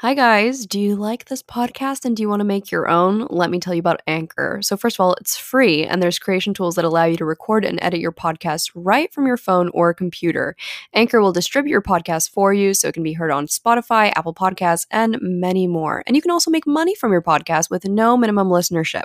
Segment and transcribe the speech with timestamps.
[0.00, 0.66] Hi, guys.
[0.66, 3.26] Do you like this podcast and do you want to make your own?
[3.30, 4.58] Let me tell you about Anchor.
[4.60, 7.64] So, first of all, it's free and there's creation tools that allow you to record
[7.64, 10.54] and edit your podcast right from your phone or computer.
[10.92, 14.34] Anchor will distribute your podcast for you so it can be heard on Spotify, Apple
[14.34, 16.02] Podcasts, and many more.
[16.06, 19.04] And you can also make money from your podcast with no minimum listenership.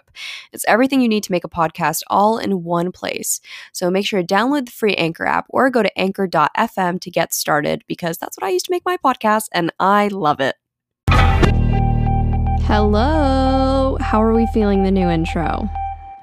[0.51, 3.39] It's everything you need to make a podcast all in one place.
[3.71, 7.33] So, make sure to download the free Anchor app or go to anchor.fm to get
[7.33, 10.55] started because that's what I used to make my podcast and I love it.
[12.71, 13.97] Hello.
[13.99, 15.69] How are we feeling the new intro?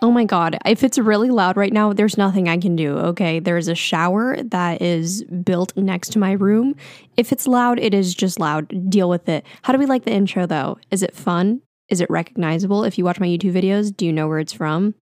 [0.00, 0.56] Oh my God.
[0.64, 2.96] If it's really loud right now, there's nothing I can do.
[2.96, 3.38] Okay.
[3.38, 6.74] There's a shower that is built next to my room.
[7.18, 8.88] If it's loud, it is just loud.
[8.88, 9.44] Deal with it.
[9.60, 10.78] How do we like the intro though?
[10.90, 11.60] Is it fun?
[11.90, 12.82] Is it recognizable?
[12.82, 14.94] If you watch my YouTube videos, do you know where it's from?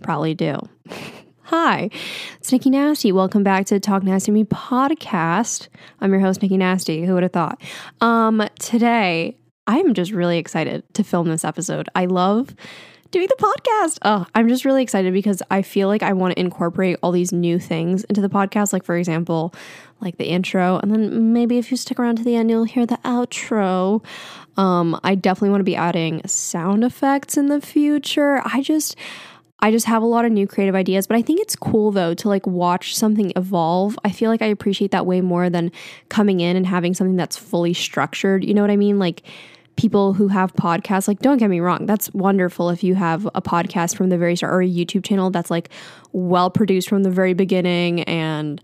[0.00, 0.60] Probably do.
[1.46, 1.90] Hi,
[2.38, 3.10] it's Nikki Nasty.
[3.10, 5.66] Welcome back to Talk Nasty Me podcast.
[6.00, 7.04] I'm your host, Nikki Nasty.
[7.04, 7.60] Who would have thought?
[8.00, 9.36] Um, today,
[9.66, 11.88] I'm just really excited to film this episode.
[11.94, 12.54] I love
[13.14, 13.98] doing the podcast.
[14.02, 17.32] Oh, I'm just really excited because I feel like I want to incorporate all these
[17.32, 18.72] new things into the podcast.
[18.72, 19.54] Like, for example,
[20.00, 22.86] like the intro, and then maybe if you stick around to the end, you'll hear
[22.86, 24.04] the outro.
[24.56, 28.42] Um, I definitely want to be adding sound effects in the future.
[28.44, 28.96] I just.
[29.60, 32.12] I just have a lot of new creative ideas, but I think it's cool though
[32.12, 33.98] to like watch something evolve.
[34.04, 35.72] I feel like I appreciate that way more than
[36.10, 38.44] coming in and having something that's fully structured.
[38.44, 38.98] You know what I mean?
[38.98, 39.22] Like
[39.76, 43.42] people who have podcasts, like, don't get me wrong, that's wonderful if you have a
[43.42, 45.68] podcast from the very start or a YouTube channel that's like
[46.12, 48.62] well produced from the very beginning and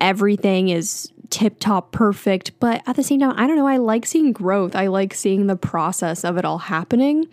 [0.00, 2.58] everything is tip top perfect.
[2.60, 4.74] But at the same time, I don't know, I like seeing growth.
[4.74, 7.28] I like seeing the process of it all happening.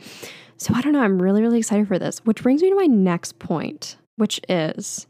[0.57, 2.87] So I don't know, I'm really, really excited for this, which brings me to my
[2.87, 5.07] next point, which is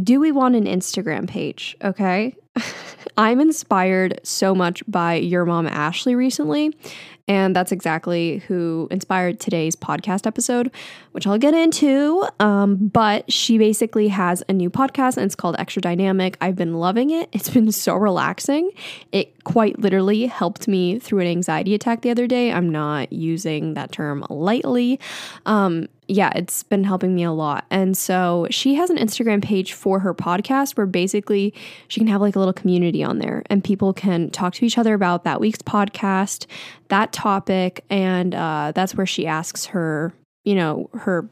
[0.00, 1.76] do we want an Instagram page?
[1.82, 2.36] Okay.
[3.16, 6.74] I'm inspired so much by your mom, Ashley, recently.
[7.28, 10.70] And that's exactly who inspired today's podcast episode,
[11.12, 12.26] which I'll get into.
[12.40, 16.36] Um, but she basically has a new podcast and it's called Extra Dynamic.
[16.40, 17.28] I've been loving it.
[17.32, 18.70] It's been so relaxing.
[19.12, 22.52] It quite literally helped me through an anxiety attack the other day.
[22.52, 25.00] I'm not using that term lightly.
[25.46, 27.66] Um, yeah, it's been helping me a lot.
[27.70, 31.54] And so she has an Instagram page for her podcast where basically
[31.86, 34.76] she can have like a little community on there and people can talk to each
[34.76, 36.46] other about that week's podcast,
[36.88, 37.84] that topic.
[37.90, 40.12] And uh, that's where she asks her,
[40.44, 41.28] you know, her,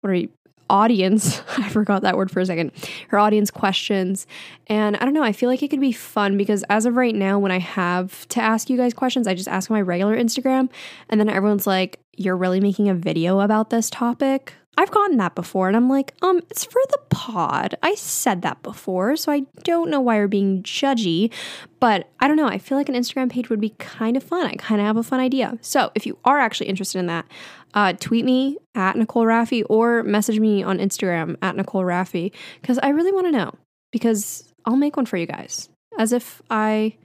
[0.00, 0.30] what are you,
[0.70, 2.72] audience, I forgot that word for a second,
[3.08, 4.26] her audience questions.
[4.68, 7.14] And I don't know, I feel like it could be fun because as of right
[7.14, 10.70] now, when I have to ask you guys questions, I just ask my regular Instagram.
[11.10, 14.54] And then everyone's like, You're really making a video about this topic?
[14.80, 17.74] I've gotten that before, and I'm like, um, it's for the pod.
[17.82, 21.30] I said that before, so I don't know why you're being judgy,
[21.80, 22.46] but I don't know.
[22.46, 24.46] I feel like an Instagram page would be kind of fun.
[24.46, 25.58] I kind of have a fun idea.
[25.60, 27.26] So if you are actually interested in that,
[27.74, 32.32] uh, tweet me at Nicole Rafiee or message me on Instagram at Nicole Rafiee
[32.62, 33.52] because I really want to know
[33.92, 36.96] because I'll make one for you guys as if I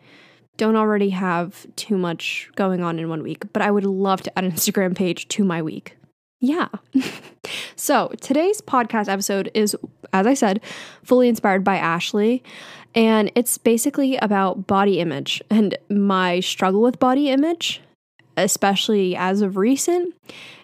[0.55, 4.37] don't already have too much going on in one week, but I would love to
[4.37, 5.97] add an Instagram page to my week.
[6.45, 6.67] Yeah.
[7.75, 9.75] so today's podcast episode is,
[10.13, 10.61] as I said,
[11.03, 12.43] fully inspired by Ashley.
[12.93, 17.81] And it's basically about body image and my struggle with body image,
[18.37, 20.13] especially as of recent,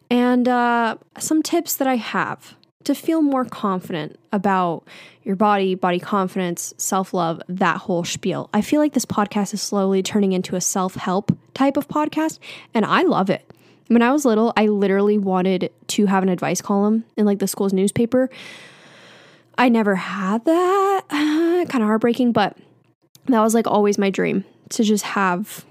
[0.09, 4.83] and uh, some tips that I have to feel more confident about
[5.23, 8.49] your body, body confidence, self love, that whole spiel.
[8.53, 12.39] I feel like this podcast is slowly turning into a self help type of podcast,
[12.73, 13.50] and I love it.
[13.91, 17.47] When I was little, I literally wanted to have an advice column in like the
[17.47, 18.29] school's newspaper.
[19.57, 21.03] I never had that.
[21.09, 22.55] Kind of heartbreaking, but
[23.25, 25.65] that was like always my dream to just have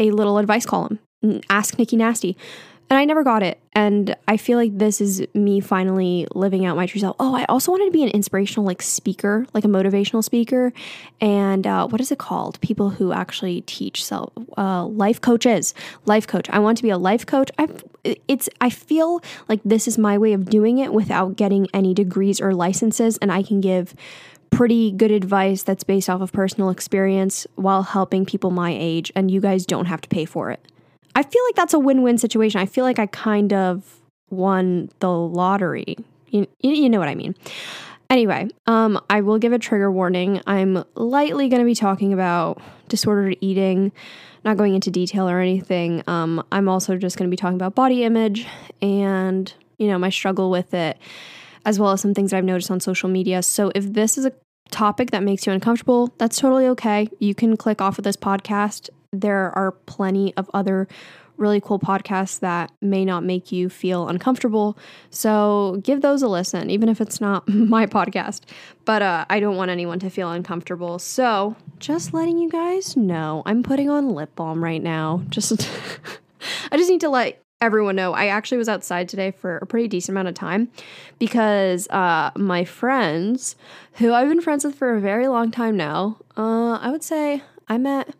[0.00, 0.98] a little advice column.
[1.48, 2.36] Ask Nikki Nasty
[2.90, 3.60] and I never got it.
[3.76, 7.16] And I feel like this is me finally living out my true self.
[7.18, 10.72] Oh, I also wanted to be an inspirational like speaker, like a motivational speaker,
[11.20, 12.60] and uh, what is it called?
[12.60, 16.48] People who actually teach self uh, life coaches, life coach.
[16.50, 17.50] I want to be a life coach.
[17.58, 17.68] I
[18.28, 22.40] it's I feel like this is my way of doing it without getting any degrees
[22.40, 23.94] or licenses, and I can give
[24.50, 29.32] pretty good advice that's based off of personal experience while helping people my age, and
[29.32, 30.60] you guys don't have to pay for it.
[31.14, 32.60] I feel like that's a win win situation.
[32.60, 34.00] I feel like I kind of
[34.30, 35.96] won the lottery.
[36.28, 37.36] You, you know what I mean.
[38.10, 40.40] Anyway, um, I will give a trigger warning.
[40.46, 43.92] I'm lightly going to be talking about disordered eating,
[44.44, 46.02] not going into detail or anything.
[46.06, 48.46] Um, I'm also just going to be talking about body image
[48.82, 50.98] and, you know, my struggle with it,
[51.64, 53.42] as well as some things that I've noticed on social media.
[53.42, 54.32] So if this is a
[54.70, 57.08] topic that makes you uncomfortable, that's totally okay.
[57.20, 58.90] You can click off of this podcast
[59.20, 60.88] there are plenty of other
[61.36, 64.78] really cool podcasts that may not make you feel uncomfortable.
[65.10, 68.42] So give those a listen, even if it's not my podcast.
[68.84, 70.98] But uh, I don't want anyone to feel uncomfortable.
[70.98, 75.22] So just letting you guys know, I'm putting on lip balm right now.
[75.28, 75.52] Just,
[76.72, 78.12] I just need to let everyone know.
[78.12, 80.68] I actually was outside today for a pretty decent amount of time
[81.18, 83.56] because uh, my friends,
[83.94, 87.42] who I've been friends with for a very long time now, uh, I would say
[87.68, 88.14] I met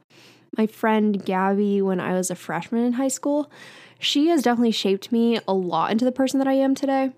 [0.56, 3.50] my friend Gabby when I was a freshman in high school.
[3.98, 7.12] She has definitely shaped me a lot into the person that I am today.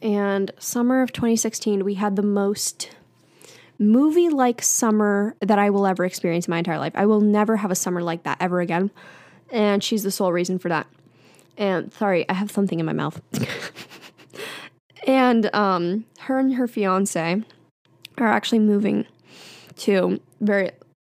[0.00, 2.90] And summer of 2016, we had the most
[3.78, 6.92] movie like summer that I will ever experience in my entire life.
[6.94, 8.90] I will never have a summer like that ever again.
[9.50, 10.86] And she's the sole reason for that.
[11.56, 13.20] And sorry, I have something in my mouth.
[15.06, 17.42] and um, her and her fiance
[18.18, 19.06] are actually moving
[19.78, 20.70] to very.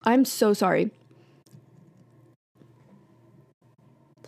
[0.05, 0.91] I'm so sorry.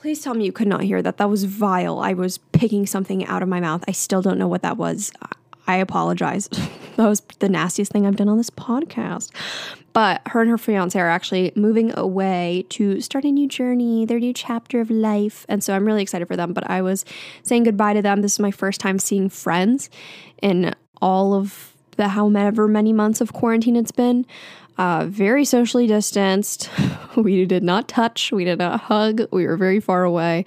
[0.00, 1.16] Please tell me you could not hear that.
[1.16, 1.98] That was vile.
[1.98, 3.84] I was picking something out of my mouth.
[3.88, 5.12] I still don't know what that was.
[5.66, 6.48] I apologize.
[6.96, 9.32] that was the nastiest thing I've done on this podcast.
[9.92, 14.20] But her and her fiance are actually moving away to start a new journey, their
[14.20, 15.44] new chapter of life.
[15.48, 16.52] And so I'm really excited for them.
[16.52, 17.04] But I was
[17.42, 18.22] saying goodbye to them.
[18.22, 19.90] This is my first time seeing friends
[20.40, 24.24] in all of the however many months of quarantine it's been
[24.78, 26.70] uh, very socially distanced.
[27.16, 30.44] we did not touch, we did not hug, we were very far away.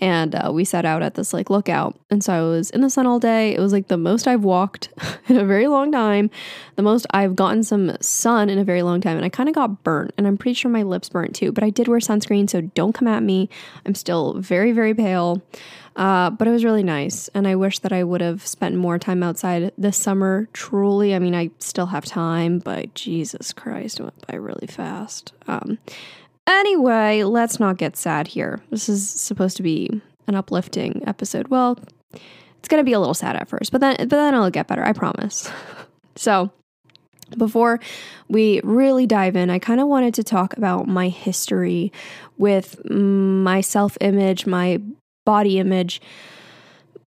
[0.00, 1.98] And uh, we sat out at this like lookout.
[2.10, 3.54] And so I was in the sun all day.
[3.54, 4.90] It was like the most I've walked
[5.28, 6.30] in a very long time,
[6.76, 9.16] the most I've gotten some sun in a very long time.
[9.16, 11.52] And I kind of got burnt, and I'm pretty sure my lips burnt too.
[11.52, 13.48] But I did wear sunscreen, so don't come at me.
[13.86, 15.42] I'm still very, very pale.
[15.96, 17.28] Uh, but it was really nice.
[17.28, 20.48] And I wish that I would have spent more time outside this summer.
[20.52, 25.32] Truly, I mean, I still have time, but Jesus Christ, it went by really fast.
[25.46, 25.78] Um,
[26.46, 28.60] anyway, let's not get sad here.
[28.70, 31.48] This is supposed to be an uplifting episode.
[31.48, 31.78] Well,
[32.58, 34.84] it's gonna be a little sad at first, but then but then it'll get better.
[34.84, 35.50] I promise.
[36.16, 36.50] so
[37.36, 37.78] before
[38.28, 41.92] we really dive in, I kind of wanted to talk about my history
[42.38, 44.80] with my self image, my
[45.24, 46.00] body image,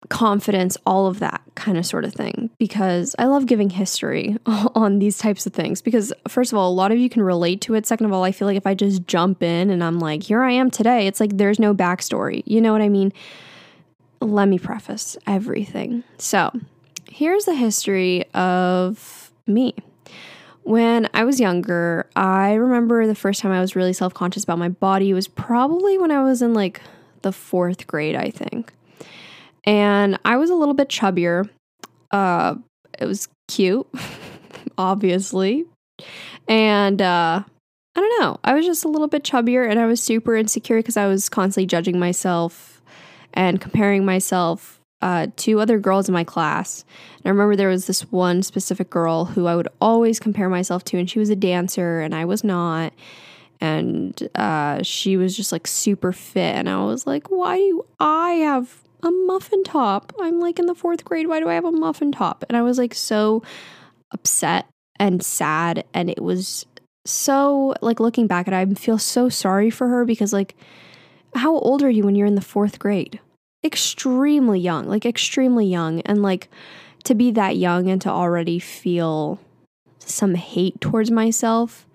[0.10, 2.50] confidence, all of that kind of sort of thing.
[2.58, 5.82] Because I love giving history on these types of things.
[5.82, 7.86] Because, first of all, a lot of you can relate to it.
[7.86, 10.44] Second of all, I feel like if I just jump in and I'm like, here
[10.44, 12.44] I am today, it's like there's no backstory.
[12.46, 13.14] You know what I mean?
[14.22, 16.04] Let me preface everything.
[16.18, 16.52] So,
[17.10, 19.76] here's the history of me.
[20.64, 24.58] When I was younger, I remember the first time I was really self conscious about
[24.58, 26.82] my body was probably when I was in like
[27.26, 28.72] the fourth grade, I think.
[29.66, 31.50] And I was a little bit chubbier.
[32.12, 32.56] Uh,
[33.00, 33.88] it was cute,
[34.78, 35.66] obviously.
[36.48, 37.44] And uh,
[37.96, 38.40] I don't know.
[38.44, 41.28] I was just a little bit chubbier and I was super insecure because I was
[41.28, 42.80] constantly judging myself
[43.34, 46.86] and comparing myself uh, to other girls in my class.
[47.18, 50.84] And I remember there was this one specific girl who I would always compare myself
[50.86, 52.94] to, and she was a dancer and I was not
[53.62, 56.56] and uh, she was just like super fit.
[56.56, 60.14] And I was like, why do I have a muffin top?
[60.20, 61.28] I'm like in the fourth grade.
[61.28, 62.44] Why do I have a muffin top?
[62.48, 63.44] And I was like so
[64.12, 64.68] upset
[65.00, 65.86] and sad.
[65.94, 66.66] And it was
[67.06, 70.56] so like looking back at it, I feel so sorry for her because like,
[71.36, 73.20] how old are you when you're in the fourth grade?
[73.64, 76.02] Extremely young, like extremely young.
[76.02, 76.50] And like
[77.04, 79.40] to be that young and to already feel
[80.00, 81.88] some hate towards myself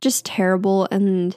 [0.00, 0.88] just terrible.
[0.90, 1.36] And,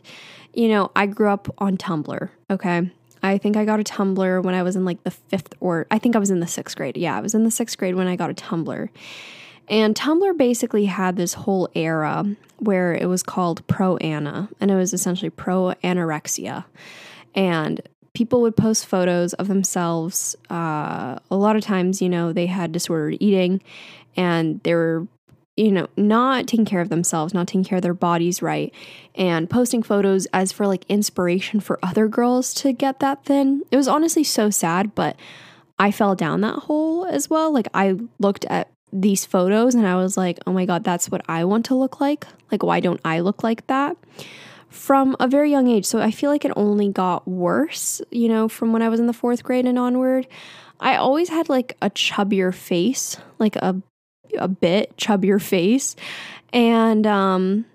[0.53, 2.91] you know, I grew up on Tumblr, okay?
[3.23, 5.99] I think I got a Tumblr when I was in like the fifth or I
[5.99, 6.97] think I was in the sixth grade.
[6.97, 8.89] Yeah, I was in the sixth grade when I got a Tumblr.
[9.67, 12.25] And Tumblr basically had this whole era
[12.57, 16.65] where it was called Pro Ana, and it was essentially pro anorexia.
[17.33, 17.81] And
[18.13, 20.35] people would post photos of themselves.
[20.49, 23.61] Uh, a lot of times, you know, they had disordered eating
[24.17, 25.07] and they were
[25.57, 28.73] you know, not taking care of themselves, not taking care of their bodies right,
[29.15, 33.61] and posting photos as for like inspiration for other girls to get that thin.
[33.71, 35.15] It was honestly so sad, but
[35.77, 37.51] I fell down that hole as well.
[37.51, 41.21] Like, I looked at these photos and I was like, oh my God, that's what
[41.27, 42.25] I want to look like.
[42.51, 43.97] Like, why don't I look like that?
[44.69, 45.85] From a very young age.
[45.85, 49.07] So I feel like it only got worse, you know, from when I was in
[49.07, 50.27] the fourth grade and onward.
[50.79, 53.81] I always had like a chubbier face, like a
[54.37, 55.95] a bit chubbier face.
[56.53, 57.65] And um,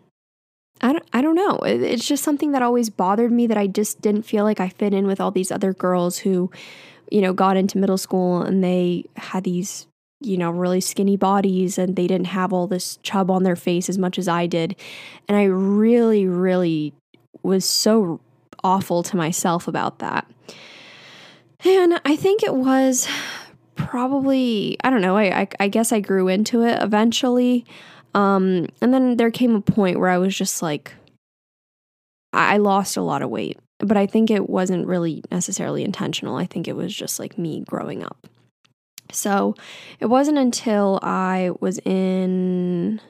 [0.81, 1.57] I don't, I don't know.
[1.65, 4.93] It's just something that always bothered me that I just didn't feel like I fit
[4.93, 6.51] in with all these other girls who,
[7.11, 9.87] you know, got into middle school and they had these,
[10.21, 13.89] you know, really skinny bodies and they didn't have all this chub on their face
[13.89, 14.77] as much as I did.
[15.29, 16.93] And I really, really
[17.43, 18.21] was so
[18.63, 20.27] awful to myself about that.
[21.65, 23.09] And I think it was
[23.77, 27.65] probably, I don't know, I, I, I guess I grew into it eventually.
[28.15, 30.95] Um, and then there came a point where I was just like,
[32.33, 36.37] I, I lost a lot of weight, but I think it wasn't really necessarily intentional.
[36.37, 38.27] I think it was just like me growing up.
[39.13, 39.55] So
[40.01, 43.01] it wasn't until I was in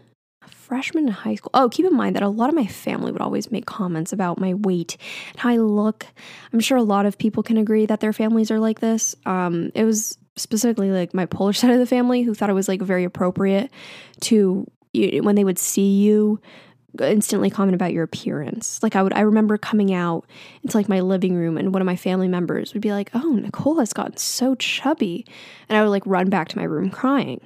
[0.67, 1.51] freshman in high school.
[1.55, 4.41] Oh, keep in mind that a lot of my family would always make comments about
[4.41, 4.97] my weight
[5.31, 6.07] and how I look.
[6.53, 9.15] I'm sure a lot of people can agree that their families are like this.
[9.25, 12.69] Um, it was specifically like my Polish side of the family who thought it was
[12.69, 13.71] like very appropriate
[14.23, 16.41] to when they would see you
[17.01, 18.83] uh, instantly comment about your appearance.
[18.83, 20.25] Like I would I remember coming out
[20.63, 23.33] into like my living room and one of my family members would be like, "Oh,
[23.33, 25.27] Nicole has gotten so chubby."
[25.69, 27.41] And I would like run back to my room crying.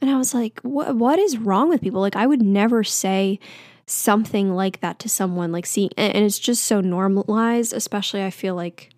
[0.00, 3.40] And I was like, "What what is wrong with people?" Like I would never say
[3.86, 8.54] something like that to someone like seeing and it's just so normalized, especially I feel
[8.54, 8.90] like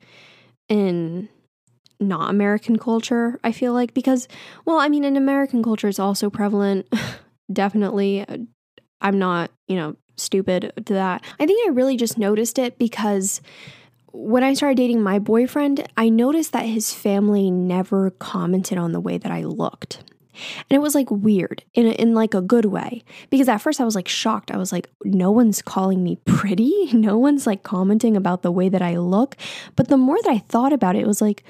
[0.69, 1.29] in
[2.01, 4.29] not American culture, I feel like because
[4.65, 6.87] well, I mean in American culture it's also prevalent
[7.53, 8.39] definitely uh,
[9.01, 11.23] I'm not, you know, stupid to that.
[11.39, 13.41] I think I really just noticed it because
[14.13, 19.01] when I started dating my boyfriend, I noticed that his family never commented on the
[19.01, 20.03] way that I looked.
[20.69, 23.81] And it was like weird in a, in like a good way because at first
[23.81, 24.51] I was like shocked.
[24.51, 26.73] I was like no one's calling me pretty.
[26.93, 29.37] No one's like commenting about the way that I look.
[29.77, 31.45] But the more that I thought about it, it was like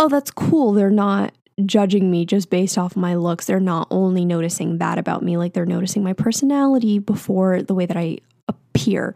[0.00, 0.72] oh that's cool.
[0.72, 1.32] They're not
[1.66, 3.44] judging me just based off my looks.
[3.44, 7.86] They're not only noticing that about me, like they're noticing my personality before the way
[7.86, 9.14] that I appear.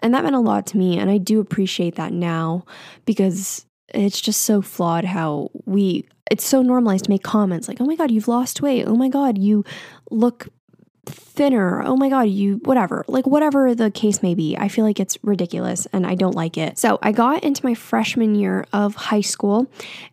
[0.00, 0.98] And that meant a lot to me.
[0.98, 2.64] And I do appreciate that now
[3.06, 7.86] because it's just so flawed how we, it's so normalized to make comments like, oh
[7.86, 8.84] my God, you've lost weight.
[8.86, 9.64] Oh my God, you
[10.10, 10.48] look
[11.08, 11.82] thinner.
[11.82, 14.56] Oh my God, you, whatever, like whatever the case may be.
[14.56, 16.78] I feel like it's ridiculous and I don't like it.
[16.78, 19.70] So I got into my freshman year of high school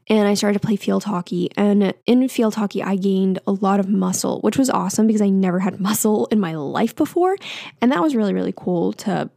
[0.08, 1.50] and I started to play field hockey.
[1.58, 5.30] And in field hockey, I gained a lot of muscle, which was awesome because I
[5.30, 7.38] never had muscle in my life before.
[7.82, 9.30] And that was really, really cool to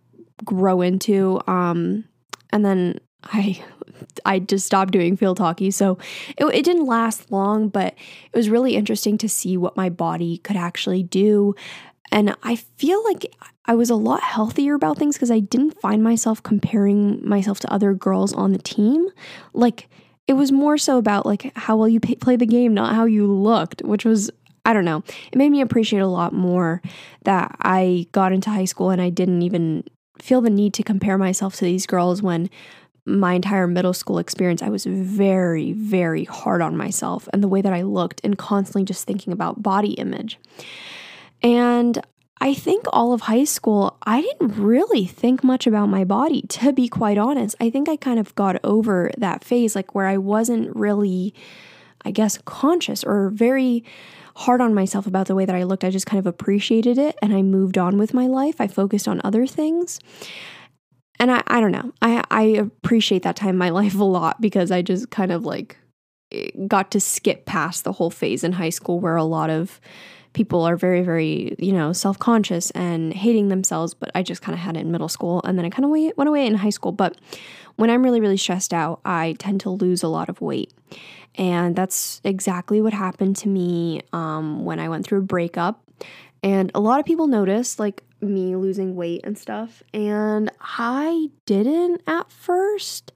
[0.44, 1.40] grow into.
[1.46, 2.04] Um,
[2.50, 3.62] and then I
[4.24, 5.70] I just stopped doing field hockey.
[5.70, 5.98] So
[6.36, 7.94] it, it didn't last long, but
[8.32, 11.54] it was really interesting to see what my body could actually do.
[12.10, 13.34] And I feel like
[13.66, 17.72] I was a lot healthier about things because I didn't find myself comparing myself to
[17.72, 19.08] other girls on the team.
[19.52, 19.88] Like
[20.26, 23.26] it was more so about like how well you play the game, not how you
[23.26, 24.30] looked, which was
[24.64, 25.02] I don't know.
[25.32, 26.82] It made me appreciate a lot more
[27.24, 29.84] that I got into high school and I didn't even
[30.20, 32.50] feel the need to compare myself to these girls when
[33.08, 37.62] my entire middle school experience, I was very, very hard on myself and the way
[37.62, 40.38] that I looked and constantly just thinking about body image.
[41.42, 42.00] And
[42.40, 46.72] I think all of high school, I didn't really think much about my body, to
[46.72, 47.56] be quite honest.
[47.60, 51.34] I think I kind of got over that phase, like where I wasn't really,
[52.04, 53.84] I guess, conscious or very
[54.36, 55.82] hard on myself about the way that I looked.
[55.82, 58.60] I just kind of appreciated it and I moved on with my life.
[58.60, 59.98] I focused on other things
[61.18, 61.92] and I, I don't know.
[62.02, 65.44] I, I appreciate that time in my life a lot because I just kind of
[65.44, 65.76] like
[66.66, 69.80] got to skip past the whole phase in high school where a lot of
[70.34, 73.94] people are very, very, you know, self conscious and hating themselves.
[73.94, 75.90] But I just kind of had it in middle school and then I kind of
[75.90, 76.92] went away in high school.
[76.92, 77.16] But
[77.76, 80.72] when I'm really, really stressed out, I tend to lose a lot of weight.
[81.36, 85.80] And that's exactly what happened to me um, when I went through a breakup.
[86.42, 89.82] And a lot of people noticed, like, me losing weight and stuff.
[89.92, 93.12] And I didn't at first.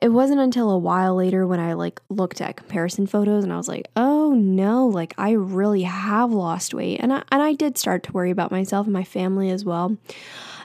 [0.00, 3.56] It wasn't until a while later when I like looked at comparison photos and I
[3.56, 7.78] was like, "Oh no, like I really have lost weight." And I and I did
[7.78, 9.96] start to worry about myself and my family as well.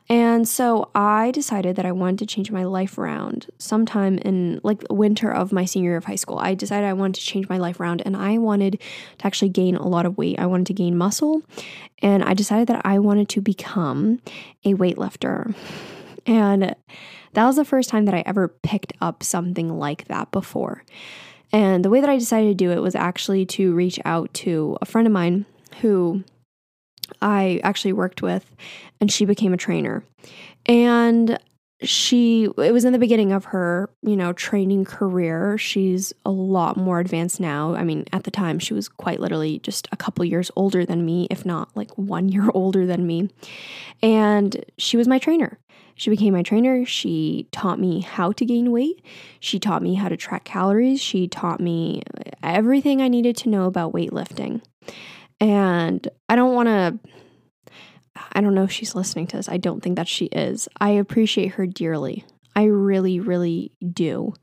[0.10, 4.84] And so I decided that I wanted to change my life around sometime in like
[4.90, 6.40] winter of my senior year of high school.
[6.40, 8.80] I decided I wanted to change my life around and I wanted
[9.18, 10.40] to actually gain a lot of weight.
[10.40, 11.42] I wanted to gain muscle
[12.02, 14.22] and I decided that I wanted to become
[14.64, 15.54] a weightlifter.
[16.26, 16.76] And
[17.34, 20.84] that was the first time that I ever picked up something like that before.
[21.52, 24.78] And the way that I decided to do it was actually to reach out to
[24.82, 25.46] a friend of mine
[25.82, 26.24] who
[27.22, 28.56] I actually worked with,
[29.00, 30.04] and she became a trainer.
[30.66, 31.40] And
[31.82, 35.58] she it was in the beginning of her you know training career.
[35.58, 37.76] She's a lot more advanced now.
[37.76, 41.06] I mean at the time she was quite literally just a couple years older than
[41.06, 43.30] me if not like one year older than me.
[44.02, 45.60] And she was my trainer.
[45.96, 46.86] She became my trainer.
[46.86, 49.04] She taught me how to gain weight.
[49.40, 51.02] She taught me how to track calories.
[51.02, 52.04] She taught me
[52.44, 54.62] everything i needed to know about weightlifting
[55.40, 57.00] and I don't want to
[58.32, 59.50] I don't know if she's listening to this.
[59.50, 60.68] I don't think that she is.
[60.80, 62.26] I appreciate her dearly.
[62.56, 64.34] I really, really do.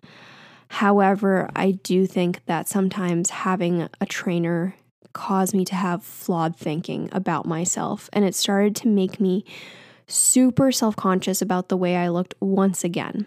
[0.69, 4.75] However, I do think that sometimes having a trainer
[5.13, 8.09] caused me to have flawed thinking about myself.
[8.13, 9.45] And it started to make me
[10.07, 13.27] super self conscious about the way I looked once again.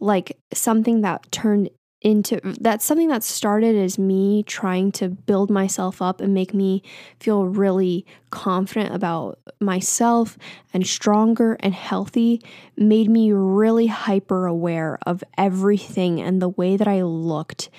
[0.00, 1.70] Like something that turned
[2.08, 6.82] into that's something that started as me trying to build myself up and make me
[7.20, 10.36] feel really confident about myself
[10.72, 12.42] and stronger and healthy
[12.76, 17.70] made me really hyper aware of everything and the way that I looked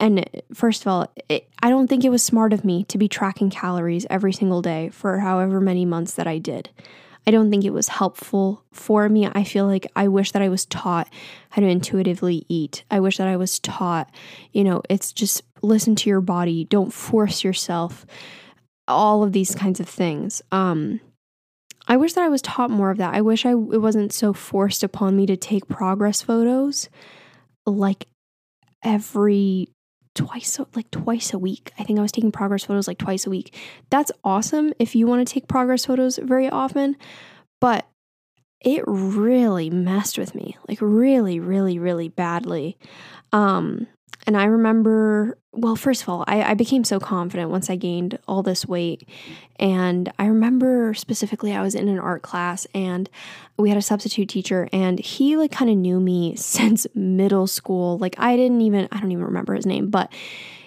[0.00, 3.08] and first of all, it, I don't think it was smart of me to be
[3.08, 6.68] tracking calories every single day for however many months that I did.
[7.26, 9.26] I don't think it was helpful for me.
[9.32, 11.08] I feel like I wish that I was taught
[11.50, 12.84] how to intuitively eat.
[12.90, 14.10] I wish that I was taught,
[14.52, 18.04] you know, it's just listen to your body, don't force yourself,
[18.86, 20.42] all of these kinds of things.
[20.52, 21.00] Um,
[21.86, 23.14] I wish that I was taught more of that.
[23.14, 26.88] I wish I it wasn't so forced upon me to take progress photos
[27.66, 28.06] like
[28.82, 29.68] every
[30.14, 31.72] twice like twice a week.
[31.78, 33.56] I think I was taking progress photos like twice a week.
[33.90, 36.96] That's awesome if you want to take progress photos very often,
[37.60, 37.86] but
[38.60, 40.56] it really messed with me.
[40.68, 42.78] Like really really really badly.
[43.32, 43.86] Um
[44.26, 48.18] and I remember, well, first of all, I, I, became so confident once I gained
[48.26, 49.08] all this weight.
[49.56, 53.08] And I remember specifically, I was in an art class and
[53.56, 57.98] we had a substitute teacher, and he like kind of knew me since middle school.
[57.98, 60.12] Like, I didn't even, I don't even remember his name, but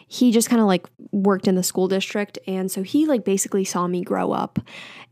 [0.08, 2.40] he just kind of like worked in the school district.
[2.48, 4.60] And so he like basically saw me grow up.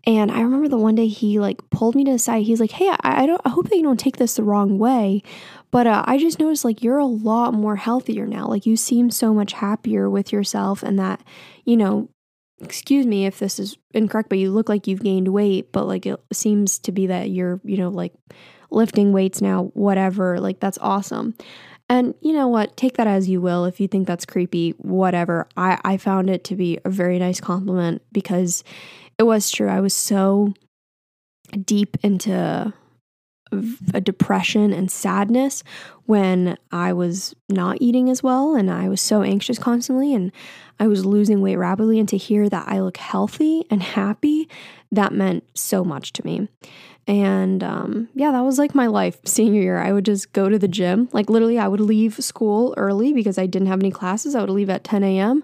[0.08, 2.44] And I remember the one day he like pulled me to the side.
[2.44, 4.77] He's like, Hey, I, I don't, I hope that you don't take this the wrong
[4.77, 5.22] way.
[5.72, 8.48] But uh, I just noticed like you're a lot more healthier now.
[8.48, 11.22] Like you seem so much happier with yourself, and that,
[11.65, 12.10] you know,
[12.62, 16.05] excuse me if this is incorrect, but you look like you've gained weight, but like
[16.05, 18.13] it seems to be that you're, you know, like
[18.72, 20.39] lifting weights now, whatever.
[20.39, 21.36] Like that's awesome.
[21.88, 22.75] And you know what?
[22.77, 23.66] Take that as you will.
[23.66, 25.48] If you think that's creepy, whatever.
[25.55, 28.63] I, I found it to be a very nice compliment because
[29.20, 29.70] it was true.
[29.70, 30.53] I was so
[31.63, 32.74] deep into
[33.94, 35.63] a depression and sadness
[36.05, 40.31] when I was not eating as well and I was so anxious constantly and
[40.79, 42.00] I was losing weight rapidly.
[42.00, 44.50] And to hear that I look healthy and happy,
[44.91, 46.48] that meant so much to me.
[47.07, 49.77] And um, yeah, that was like my life senior year.
[49.77, 51.09] I would just go to the gym.
[51.13, 54.35] Like literally, I would leave school early because I didn't have any classes.
[54.35, 55.44] I would leave at 10 a.m.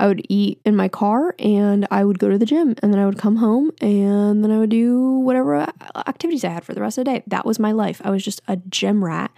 [0.00, 2.98] I would eat in my car and I would go to the gym and then
[2.98, 6.80] I would come home and then I would do whatever activities I had for the
[6.80, 7.22] rest of the day.
[7.26, 8.00] That was my life.
[8.02, 9.30] I was just a gym rat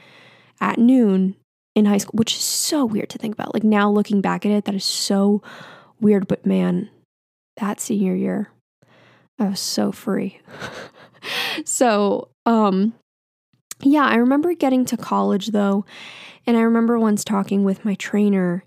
[0.60, 1.34] at noon
[1.74, 3.54] in high school, which is so weird to think about.
[3.54, 5.42] Like now looking back at it, that is so
[6.00, 6.28] weird.
[6.28, 6.88] But man,
[7.56, 8.52] that senior year,
[9.40, 10.38] I was so free.
[11.64, 12.94] so, um,
[13.80, 15.84] yeah, I remember getting to college though,
[16.46, 18.64] and I remember once talking with my trainer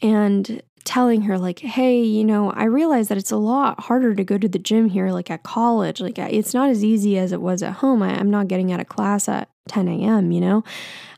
[0.00, 4.22] and telling her like hey you know i realize that it's a lot harder to
[4.22, 6.00] go to the gym here like at college.
[6.00, 8.02] Like it's not as easy as it was at home.
[8.02, 10.64] I, am not getting out of class at 10 a.m you know?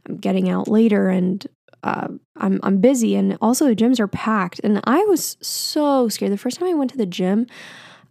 [0.09, 1.46] I'm getting out later and
[1.83, 3.14] uh, I'm, I'm busy.
[3.14, 4.61] And also the gyms are packed.
[4.64, 6.33] And i was so scared.
[6.33, 7.46] The first time i went to the gym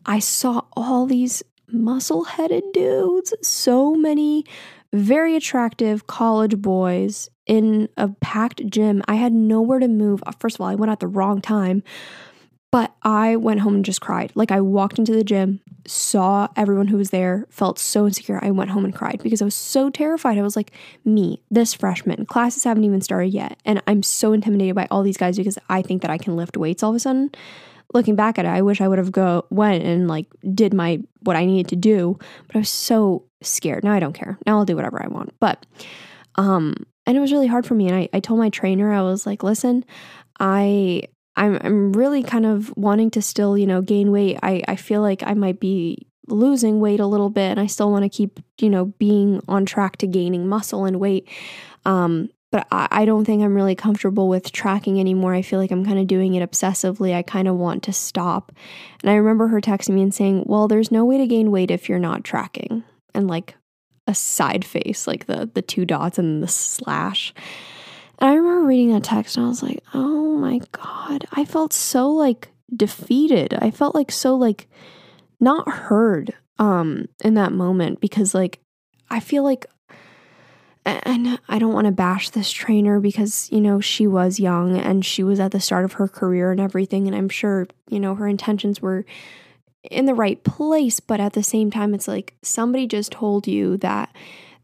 [0.06, 3.34] i saw all these muscle headed dudes.
[3.42, 4.46] So many
[4.94, 9.04] very attractive college boys in a packed gym.
[9.08, 10.22] I had nowhere to move.
[10.40, 11.84] First of all, I went at the wrong time,
[12.72, 14.32] but I went home and just cried.
[14.36, 18.40] Like I walked into the gym, saw everyone who was there, felt so insecure.
[18.44, 20.38] I went home and cried because I was so terrified.
[20.38, 20.72] I was like,
[21.04, 23.60] me, this freshman, classes haven't even started yet.
[23.66, 26.58] And I'm so intimidated by all these guys because I think that I can lift
[26.58, 27.32] weights all of a sudden
[27.94, 31.02] looking back at it, I wish I would have go went and like did my
[31.22, 33.84] what I needed to do, but I was so scared.
[33.84, 34.38] Now I don't care.
[34.46, 35.34] Now I'll do whatever I want.
[35.40, 35.66] But
[36.36, 39.02] um and it was really hard for me and I, I told my trainer, I
[39.02, 39.86] was like, listen,
[40.40, 41.04] I
[41.36, 44.40] I'm I'm really kind of wanting to still, you know, gain weight.
[44.42, 47.92] I, I feel like I might be losing weight a little bit and I still
[47.92, 51.28] want to keep, you know, being on track to gaining muscle and weight.
[51.86, 55.34] Um, but I, I don't think I'm really comfortable with tracking anymore.
[55.34, 57.14] I feel like I'm kind of doing it obsessively.
[57.14, 58.52] I kind of want to stop.
[59.02, 61.70] And I remember her texting me and saying, Well, there's no way to gain weight
[61.70, 62.84] if you're not tracking.
[63.14, 63.56] And like
[64.08, 67.34] a side face, like the the two dots and the slash.
[68.20, 71.26] And I remember reading that text and I was like, oh my God.
[71.34, 73.54] I felt so like defeated.
[73.56, 74.68] I felt like so like
[75.40, 78.60] not heard um in that moment because like
[79.10, 79.66] I feel like
[80.86, 85.04] and I don't want to bash this trainer because, you know, she was young and
[85.04, 87.08] she was at the start of her career and everything.
[87.08, 89.04] And I'm sure, you know, her intentions were
[89.92, 93.78] in the right place, but at the same time, it's like somebody just told you
[93.78, 94.14] that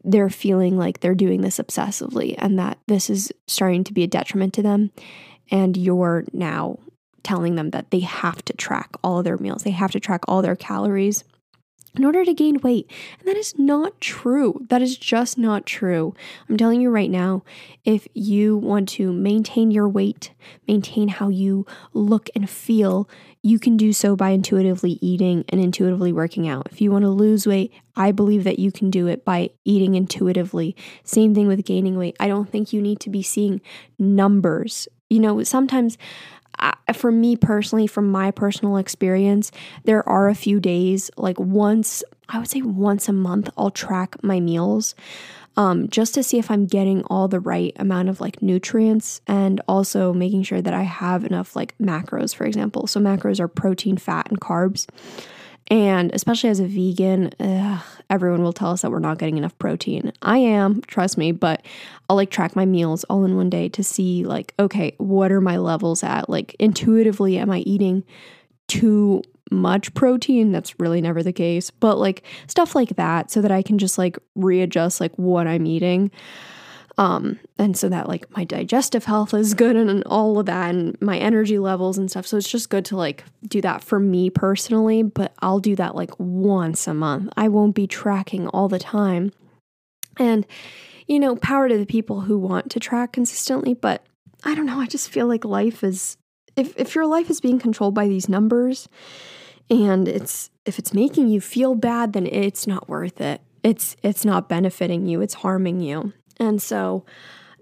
[0.03, 4.07] they're feeling like they're doing this obsessively and that this is starting to be a
[4.07, 4.91] detriment to them.
[5.51, 6.79] And you're now
[7.23, 10.41] telling them that they have to track all their meals, they have to track all
[10.41, 11.23] their calories
[11.95, 12.89] in order to gain weight.
[13.19, 14.65] And that is not true.
[14.69, 16.15] That is just not true.
[16.47, 17.43] I'm telling you right now,
[17.83, 20.31] if you want to maintain your weight,
[20.67, 23.09] maintain how you look and feel,
[23.43, 26.67] you can do so by intuitively eating and intuitively working out.
[26.71, 29.95] If you want to lose weight, I believe that you can do it by eating
[29.95, 30.75] intuitively.
[31.03, 32.15] Same thing with gaining weight.
[32.19, 33.61] I don't think you need to be seeing
[33.97, 34.87] numbers.
[35.09, 35.97] You know, sometimes
[36.59, 39.51] uh, for me personally, from my personal experience,
[39.85, 44.23] there are a few days, like once, I would say once a month, I'll track
[44.23, 44.93] my meals
[45.57, 49.61] um, just to see if I'm getting all the right amount of like nutrients and
[49.67, 52.87] also making sure that I have enough like macros, for example.
[52.87, 54.87] So, macros are protein, fat, and carbs.
[55.67, 59.57] And especially as a vegan, ugh, everyone will tell us that we're not getting enough
[59.57, 60.11] protein.
[60.21, 61.65] I am, trust me, but
[62.09, 65.39] I'll like track my meals all in one day to see, like, okay, what are
[65.39, 66.29] my levels at?
[66.29, 68.03] Like, intuitively, am I eating
[68.67, 70.51] too much protein?
[70.51, 73.97] That's really never the case, but like stuff like that so that I can just
[73.97, 76.11] like readjust like what I'm eating.
[76.97, 80.69] Um, and so that like my digestive health is good and, and all of that
[80.69, 82.27] and my energy levels and stuff.
[82.27, 85.95] So it's just good to like do that for me personally, but I'll do that
[85.95, 87.31] like once a month.
[87.37, 89.31] I won't be tracking all the time.
[90.17, 90.45] And,
[91.07, 94.05] you know, power to the people who want to track consistently, but
[94.43, 96.17] I don't know, I just feel like life is
[96.55, 98.89] if if your life is being controlled by these numbers
[99.71, 103.41] and it's if it's making you feel bad, then it's not worth it.
[103.63, 106.13] It's it's not benefiting you, it's harming you.
[106.37, 107.05] And so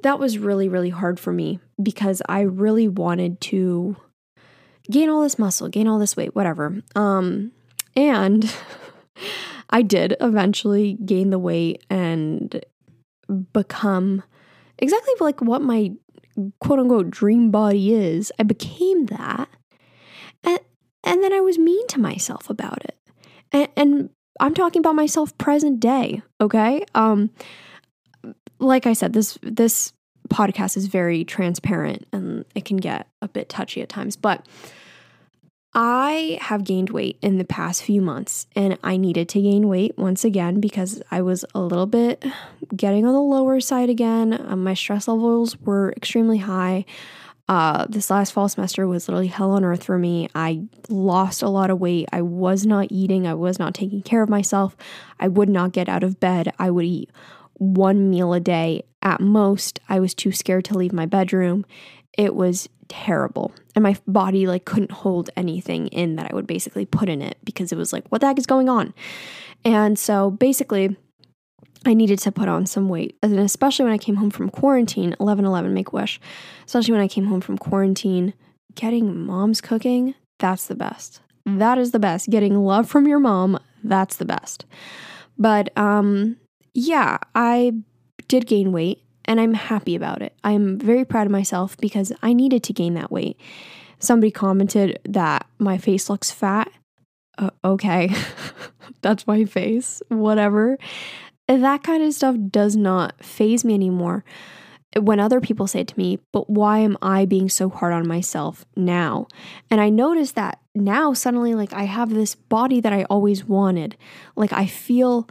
[0.02, 3.96] that was really, really hard for me because I really wanted to
[4.90, 6.82] gain all this muscle, gain all this weight, whatever.
[6.96, 7.52] Um,
[7.96, 8.52] and
[9.70, 12.64] I did eventually gain the weight and
[13.54, 14.24] become
[14.80, 15.92] exactly like what my
[16.60, 18.32] quote unquote dream body is.
[18.40, 19.48] I became that.
[21.04, 22.98] And, then I was mean to myself about it.
[23.52, 24.10] And, and
[24.40, 26.86] I'm talking about myself present day, okay?
[26.96, 27.30] Um,
[28.60, 29.94] like I said, this this
[30.30, 34.46] podcast is very transparent and it can get a bit touchy at times, but
[35.74, 39.98] I have gained weight in the past few months and I needed to gain weight
[39.98, 42.26] once again because I was a little bit
[42.76, 44.34] getting on the lower side again.
[44.48, 46.86] Um, my stress levels were extremely high.
[47.50, 50.30] Uh, this last fall semester was literally hell on earth for me.
[50.36, 52.08] I lost a lot of weight.
[52.12, 53.26] I was not eating.
[53.26, 54.78] I was not taking care of myself.
[55.20, 56.54] I would not get out of bed.
[56.60, 57.10] I would eat
[57.56, 59.80] one meal a day at most.
[59.90, 61.66] I was too scared to leave my bedroom.
[62.16, 63.52] It was terrible.
[63.76, 67.40] And my body like couldn't hold anything in that I would basically put in it
[67.44, 68.94] because it was like, what the heck is going on?
[69.66, 70.96] And so basically
[71.86, 73.18] I needed to put on some weight.
[73.24, 76.20] And especially when I came home from quarantine, 11 11 make wish.
[76.66, 78.34] Especially when I came home from quarantine,
[78.76, 81.22] getting mom's cooking, that's the best.
[81.46, 82.30] That is the best.
[82.30, 84.66] Getting love from your mom, that's the best.
[85.38, 86.38] But um
[86.74, 87.74] yeah, I
[88.28, 90.34] did gain weight and I'm happy about it.
[90.44, 93.40] I'm very proud of myself because I needed to gain that weight.
[94.00, 96.72] Somebody commented that my face looks fat.
[97.38, 98.14] Uh, okay,
[99.02, 100.78] that's my face, whatever.
[101.50, 104.24] That kind of stuff does not phase me anymore.
[104.98, 108.08] When other people say it to me, but why am I being so hard on
[108.08, 109.28] myself now?
[109.70, 113.98] And I notice that now suddenly, like, I have this body that I always wanted.
[114.36, 115.28] Like, I feel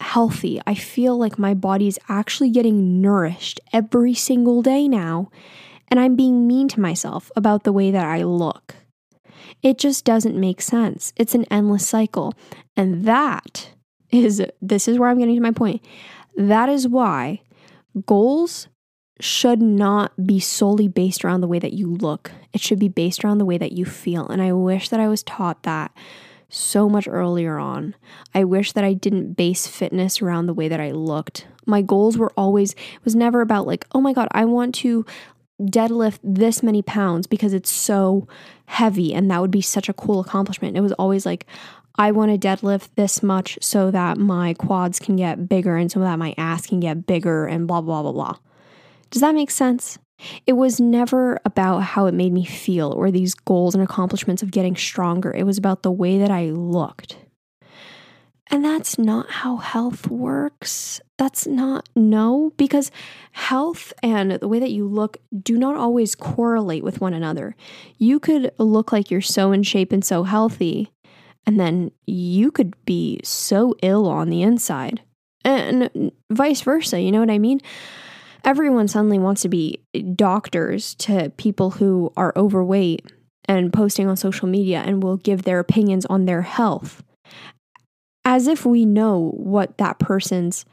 [0.00, 0.60] healthy.
[0.66, 5.30] I feel like my body is actually getting nourished every single day now,
[5.88, 8.76] and I'm being mean to myself about the way that I look.
[9.62, 11.12] It just doesn't make sense.
[11.16, 12.34] It's an endless cycle.
[12.76, 13.70] And that
[14.12, 15.84] is, this is where I'm getting to my point.
[16.36, 17.42] That is why
[18.06, 18.68] goals
[19.20, 22.32] should not be solely based around the way that you look.
[22.52, 24.26] It should be based around the way that you feel.
[24.28, 25.92] And I wish that I was taught that
[26.48, 27.94] so much earlier on.
[28.34, 31.46] I wish that I didn't base fitness around the way that I looked.
[31.66, 35.04] My goals were always, it was never about like, oh my God, I want to
[35.60, 38.26] deadlift this many pounds because it's so
[38.66, 40.76] heavy and that would be such a cool accomplishment.
[40.76, 41.46] It was always like,
[41.96, 46.00] I want to deadlift this much so that my quads can get bigger and so
[46.00, 48.36] that my ass can get bigger and blah, blah, blah, blah.
[49.10, 49.98] Does that make sense?
[50.46, 54.50] It was never about how it made me feel or these goals and accomplishments of
[54.50, 55.32] getting stronger.
[55.32, 57.16] It was about the way that I looked.
[58.52, 61.00] And that's not how health works.
[61.18, 62.90] That's not, no, because
[63.30, 67.54] health and the way that you look do not always correlate with one another.
[67.96, 70.90] You could look like you're so in shape and so healthy,
[71.50, 75.02] and then you could be so ill on the inside.
[75.44, 77.60] And vice versa, you know what I mean?
[78.44, 79.80] Everyone suddenly wants to be
[80.14, 83.10] doctors to people who are overweight
[83.46, 87.02] and posting on social media and will give their opinions on their health
[88.24, 90.64] as if we know what that person's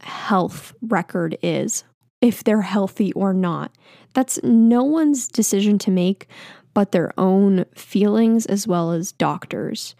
[0.00, 1.82] health record is,
[2.20, 3.76] if they're healthy or not.
[4.12, 6.28] That's no one's decision to make
[6.74, 9.94] but their own feelings as well as doctors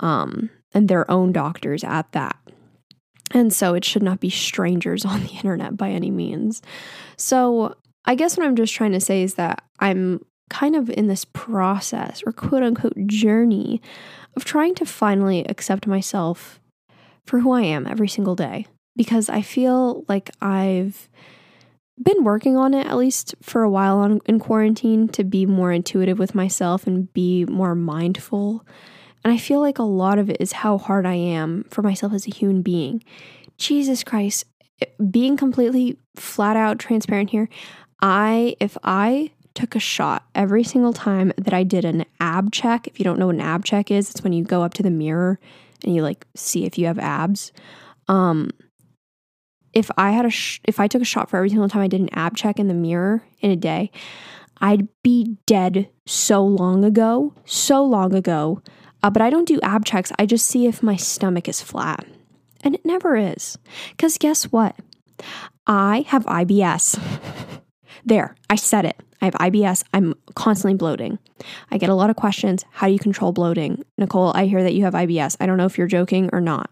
[0.00, 2.36] um, and their own doctors at that.
[3.32, 6.60] And so it should not be strangers on the internet by any means.
[7.16, 11.08] So I guess what I'm just trying to say is that I'm kind of in
[11.08, 13.82] this process or quote unquote journey
[14.34, 16.60] of trying to finally accept myself
[17.26, 21.08] for who I am every single day because I feel like I've
[22.02, 25.72] been working on it at least for a while on, in quarantine to be more
[25.72, 28.64] intuitive with myself and be more mindful.
[29.24, 32.12] And I feel like a lot of it is how hard I am for myself
[32.12, 33.02] as a human being.
[33.56, 34.44] Jesus Christ,
[35.10, 37.48] being completely flat out transparent here,
[38.00, 42.86] I if I took a shot every single time that I did an ab check.
[42.86, 44.84] If you don't know what an ab check is, it's when you go up to
[44.84, 45.40] the mirror
[45.84, 47.50] and you like see if you have abs.
[48.06, 48.50] Um,
[49.72, 51.88] if I had a sh- if I took a shot for every single time I
[51.88, 53.90] did an ab check in the mirror in a day,
[54.60, 58.62] I'd be dead so long ago, so long ago.
[59.02, 60.12] Uh, but I don't do ab checks.
[60.18, 62.04] I just see if my stomach is flat,
[62.62, 63.58] and it never is.
[63.96, 64.74] Cause guess what?
[65.66, 66.98] I have IBS.
[68.04, 69.00] there, I said it.
[69.20, 69.84] I have IBS.
[69.92, 71.18] I'm constantly bloating.
[71.70, 72.64] I get a lot of questions.
[72.70, 73.84] How do you control bloating?
[73.96, 75.36] Nicole, I hear that you have IBS.
[75.40, 76.70] I don't know if you're joking or not.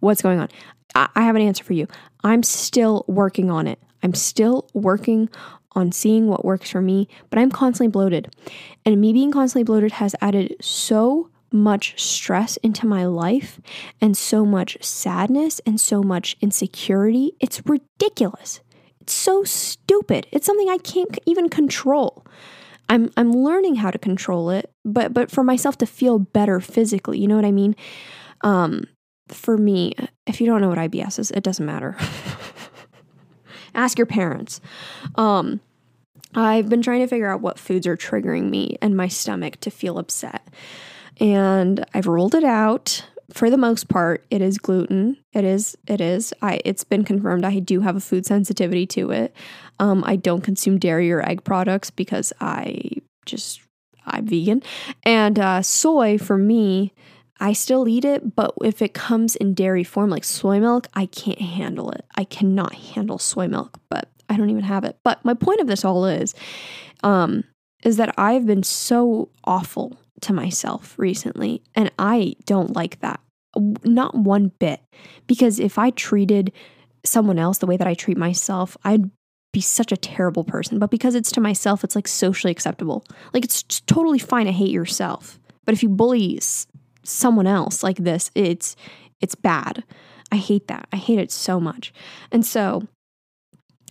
[0.00, 0.48] What's going on?
[0.96, 1.86] I, have an answer for you.
[2.24, 3.78] I'm still working on it.
[4.02, 5.28] I'm still working
[5.72, 8.34] on seeing what works for me, but I'm constantly bloated.
[8.84, 13.60] And me being constantly bloated has added so much stress into my life
[14.00, 17.32] and so much sadness and so much insecurity.
[17.40, 18.60] It's ridiculous
[19.00, 20.26] It's so stupid.
[20.32, 22.26] It's something I can't even control.
[22.88, 27.18] I'm I'm learning how to control it, but but for myself to feel better physically,
[27.18, 27.76] you know what I mean?
[28.42, 28.84] Um
[29.28, 29.94] for me,
[30.26, 31.96] if you don't know what IBS is, it doesn't matter.
[33.74, 34.60] Ask your parents.
[35.16, 35.60] Um
[36.34, 39.70] I've been trying to figure out what foods are triggering me and my stomach to
[39.70, 40.46] feel upset.
[41.18, 45.16] And I've ruled it out for the most part, it is gluten.
[45.32, 45.76] It is.
[45.86, 46.32] It is.
[46.42, 46.60] I.
[46.64, 47.44] It's been confirmed.
[47.44, 49.34] I do have a food sensitivity to it.
[49.78, 52.92] Um, I don't consume dairy or egg products because I
[53.24, 53.60] just
[54.06, 54.62] I'm vegan.
[55.02, 56.92] And uh, soy for me,
[57.38, 61.06] I still eat it, but if it comes in dairy form, like soy milk, I
[61.06, 62.04] can't handle it.
[62.14, 64.98] I cannot handle soy milk, but I don't even have it.
[65.04, 66.34] But my point of this all is,
[67.02, 67.44] um,
[67.84, 73.20] is that I've been so awful to myself recently, and I don't like that.
[73.84, 74.80] Not one bit.
[75.26, 76.52] Because if I treated
[77.04, 79.10] someone else the way that I treat myself, I'd
[79.52, 80.78] be such a terrible person.
[80.78, 83.04] But because it's to myself, it's like socially acceptable.
[83.32, 85.38] Like it's totally fine to hate yourself.
[85.64, 86.20] But if you bully
[87.08, 88.76] someone else like this, it's
[89.20, 89.84] it's bad.
[90.30, 90.88] I hate that.
[90.92, 91.92] I hate it so much.
[92.32, 92.86] And so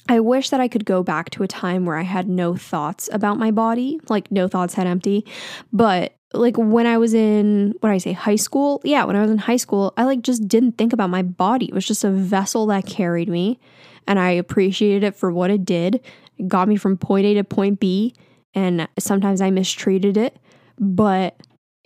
[0.08, 3.10] I wish that I could go back to a time where I had no thoughts
[3.12, 5.25] about my body, like no thoughts had empty.
[5.73, 9.32] But like when I was in what I say high school, yeah, when I was
[9.32, 11.65] in high school, I like just didn't think about my body.
[11.65, 13.60] It was just a vessel that carried me,
[14.08, 16.01] and I appreciated it for what it did.
[16.38, 18.13] It got me from point A to point B,
[18.54, 20.38] and sometimes I mistreated it,
[20.78, 21.39] but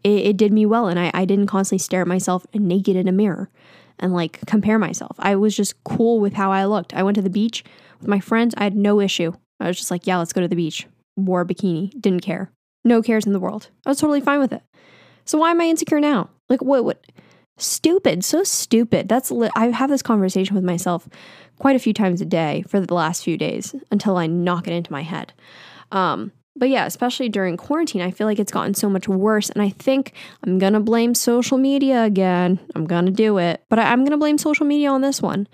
[0.03, 3.07] it, it did me well, and I, I didn't constantly stare at myself naked in
[3.07, 3.49] a mirror
[3.99, 5.15] and like compare myself.
[5.19, 6.93] I was just cool with how I looked.
[6.93, 7.63] I went to the beach
[7.99, 8.55] with my friends.
[8.57, 9.33] I had no issue.
[9.59, 10.87] I was just like, yeah, let's go to the beach.
[11.17, 12.49] Wore a bikini, didn't care.
[12.85, 13.69] No cares in the world.
[13.85, 14.63] I was totally fine with it.
[15.25, 16.29] So why am I insecure now?
[16.47, 17.05] Like what what
[17.57, 19.09] stupid, so stupid.
[19.09, 21.09] That's li- I have this conversation with myself
[21.59, 24.73] quite a few times a day for the last few days until I knock it
[24.73, 25.33] into my head.
[25.91, 29.49] Um but yeah, especially during quarantine, I feel like it's gotten so much worse.
[29.49, 32.59] And I think I'm going to blame social media again.
[32.75, 33.63] I'm going to do it.
[33.69, 35.47] But I, am going to blame social media on this one.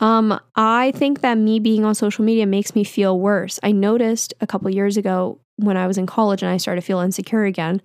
[0.00, 3.60] Um, I think that me being on social media makes me feel worse.
[3.62, 6.86] I noticed a couple years ago when I was in college and I started to
[6.86, 7.82] feel insecure again,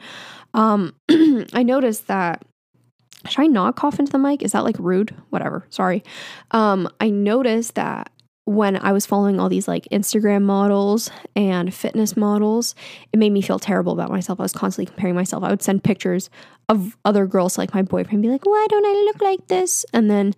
[0.53, 0.95] um,
[1.53, 2.43] I noticed that.
[3.29, 4.41] Should I not cough into the mic?
[4.41, 5.15] Is that like rude?
[5.29, 5.67] Whatever.
[5.69, 6.03] Sorry.
[6.49, 8.11] Um, I noticed that
[8.55, 12.75] when I was following all these like Instagram models and fitness models,
[13.13, 14.39] it made me feel terrible about myself.
[14.39, 15.43] I was constantly comparing myself.
[15.43, 16.29] I would send pictures
[16.69, 19.85] of other girls like my boyfriend, be like, why don't I look like this?
[19.93, 20.33] And then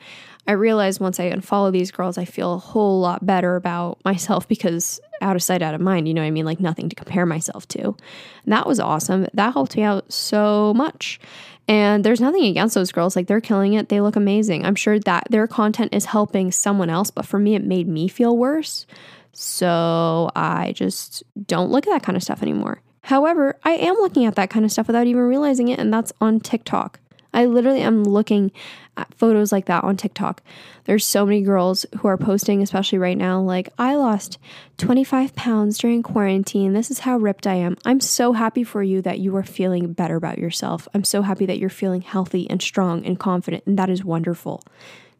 [0.47, 4.47] I realized once I unfollow these girls, I feel a whole lot better about myself
[4.47, 6.07] because out of sight, out of mind.
[6.07, 6.45] You know what I mean?
[6.45, 7.83] Like nothing to compare myself to.
[7.85, 9.27] And that was awesome.
[9.33, 11.19] That helped me out so much.
[11.67, 13.15] And there's nothing against those girls.
[13.15, 13.87] Like they're killing it.
[13.87, 14.65] They look amazing.
[14.65, 18.09] I'm sure that their content is helping someone else, but for me, it made me
[18.09, 18.85] feel worse.
[19.31, 22.81] So I just don't look at that kind of stuff anymore.
[23.03, 26.13] However, I am looking at that kind of stuff without even realizing it, and that's
[26.21, 26.99] on TikTok.
[27.33, 28.51] I literally am looking
[28.95, 30.43] at photos like that on TikTok.
[30.85, 34.37] There's so many girls who are posting, especially right now, like, I lost
[34.77, 36.73] 25 pounds during quarantine.
[36.73, 37.77] This is how ripped I am.
[37.85, 40.87] I'm so happy for you that you are feeling better about yourself.
[40.93, 44.61] I'm so happy that you're feeling healthy and strong and confident, and that is wonderful.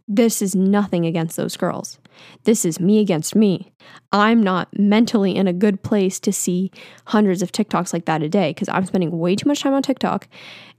[0.08, 1.98] This is nothing against those girls.
[2.44, 3.72] This is me against me.
[4.12, 6.72] I'm not mentally in a good place to see
[7.06, 9.82] hundreds of TikToks like that a day because I'm spending way too much time on
[9.82, 10.28] TikTok.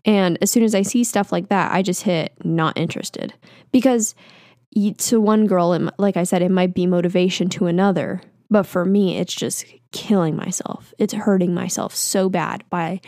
[0.05, 3.35] And as soon as I see stuff like that, I just hit not interested.
[3.73, 4.14] Because
[4.99, 8.20] to one girl, like I said, it might be motivation to another.
[8.51, 10.92] But for me, it's just killing myself.
[10.99, 13.01] It's hurting myself so bad by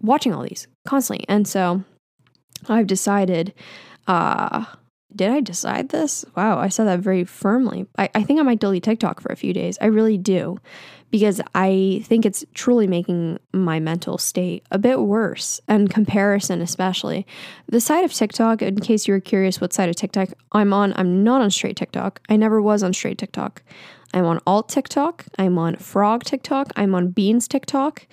[0.00, 1.24] watching all these constantly.
[1.28, 1.84] And so
[2.68, 3.54] I've decided,
[4.06, 4.64] uh,
[5.14, 6.24] did I decide this?
[6.36, 7.86] Wow, I said that very firmly.
[7.96, 9.78] I, I think I might delete TikTok for a few days.
[9.80, 10.58] I really do.
[11.10, 17.26] Because I think it's truly making my mental state a bit worse, and comparison especially.
[17.66, 20.92] The side of TikTok, in case you were curious what side of TikTok I'm on,
[20.96, 22.20] I'm not on straight TikTok.
[22.28, 23.62] I never was on straight TikTok.
[24.12, 25.24] I'm on alt TikTok.
[25.38, 26.72] I'm on frog TikTok.
[26.76, 28.06] I'm on beans TikTok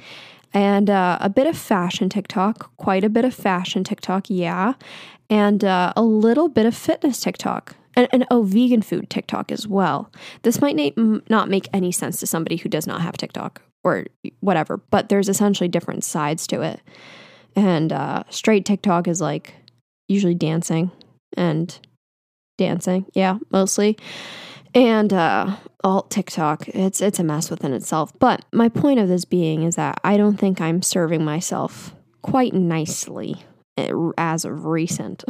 [0.55, 4.73] and uh, a bit of fashion TikTok, quite a bit of fashion TikTok, yeah
[5.29, 7.75] and uh, a little bit of fitness TikTok.
[7.97, 10.11] And, and oh, vegan food TikTok as well.
[10.41, 14.07] This might na- not make any sense to somebody who does not have TikTok or
[14.41, 16.81] whatever, but there's essentially different sides to it.
[17.55, 19.53] And uh, straight TikTok is like
[20.09, 20.91] usually dancing
[21.37, 21.77] and
[22.57, 23.97] dancing, yeah, mostly.
[24.75, 28.11] And uh, alt TikTok, it's it's a mess within itself.
[28.19, 32.53] But my point of this being is that I don't think I'm serving myself quite
[32.53, 33.43] nicely
[34.17, 35.23] as of recent.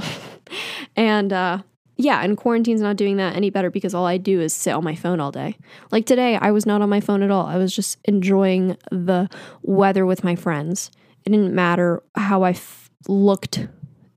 [0.95, 1.60] and uh,
[1.95, 4.84] yeah, and quarantine's not doing that any better because all I do is sit on
[4.84, 5.58] my phone all day.
[5.91, 7.45] Like today, I was not on my phone at all.
[7.45, 9.29] I was just enjoying the
[9.62, 10.89] weather with my friends.
[11.23, 13.67] It didn't matter how I f- looked.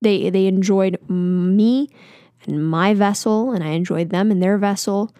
[0.00, 1.90] They they enjoyed me
[2.48, 5.14] my vessel, and I enjoyed them in their vessel.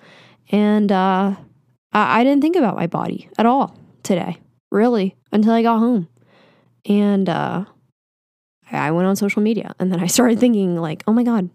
[0.51, 1.37] And uh,
[1.93, 4.39] I, I didn't think about my body at all today,
[4.71, 6.09] really, until I got home.
[6.87, 7.65] And uh,
[8.73, 11.51] I went on social media and then I started thinking, like, oh my God,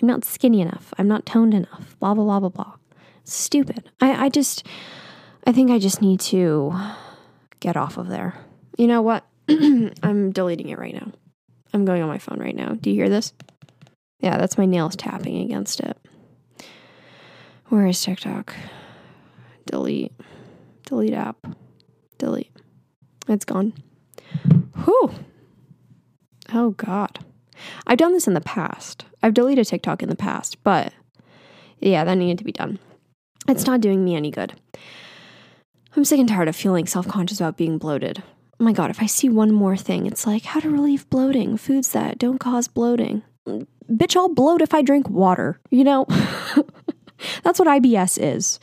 [0.00, 0.92] I'm not skinny enough.
[0.98, 1.96] I'm not toned enough.
[2.00, 2.74] Blah, blah, blah, blah, blah.
[3.24, 3.90] Stupid.
[4.00, 4.66] I, I just,
[5.46, 6.74] I think I just need to
[7.60, 8.34] get off of there.
[8.76, 9.24] You know what?
[9.48, 11.12] I'm deleting it right now.
[11.72, 12.74] I'm going on my phone right now.
[12.80, 13.32] Do you hear this?
[14.20, 15.96] Yeah, that's my nails tapping against it.
[17.66, 18.54] Where is TikTok?
[19.66, 20.12] Delete.
[20.84, 21.46] Delete app.
[22.18, 22.50] Delete.
[23.28, 23.72] It's gone.
[24.84, 25.12] Whew.
[26.52, 27.24] Oh, God.
[27.86, 29.04] I've done this in the past.
[29.22, 30.92] I've deleted TikTok in the past, but
[31.78, 32.78] yeah, that needed to be done.
[33.48, 34.54] It's not doing me any good.
[35.96, 38.22] I'm sick and tired of feeling self conscious about being bloated.
[38.58, 41.56] Oh my God, if I see one more thing, it's like how to relieve bloating,
[41.56, 43.22] foods that don't cause bloating.
[43.90, 46.06] Bitch, I'll bloat if I drink water, you know?
[47.42, 48.60] That's what IBS is.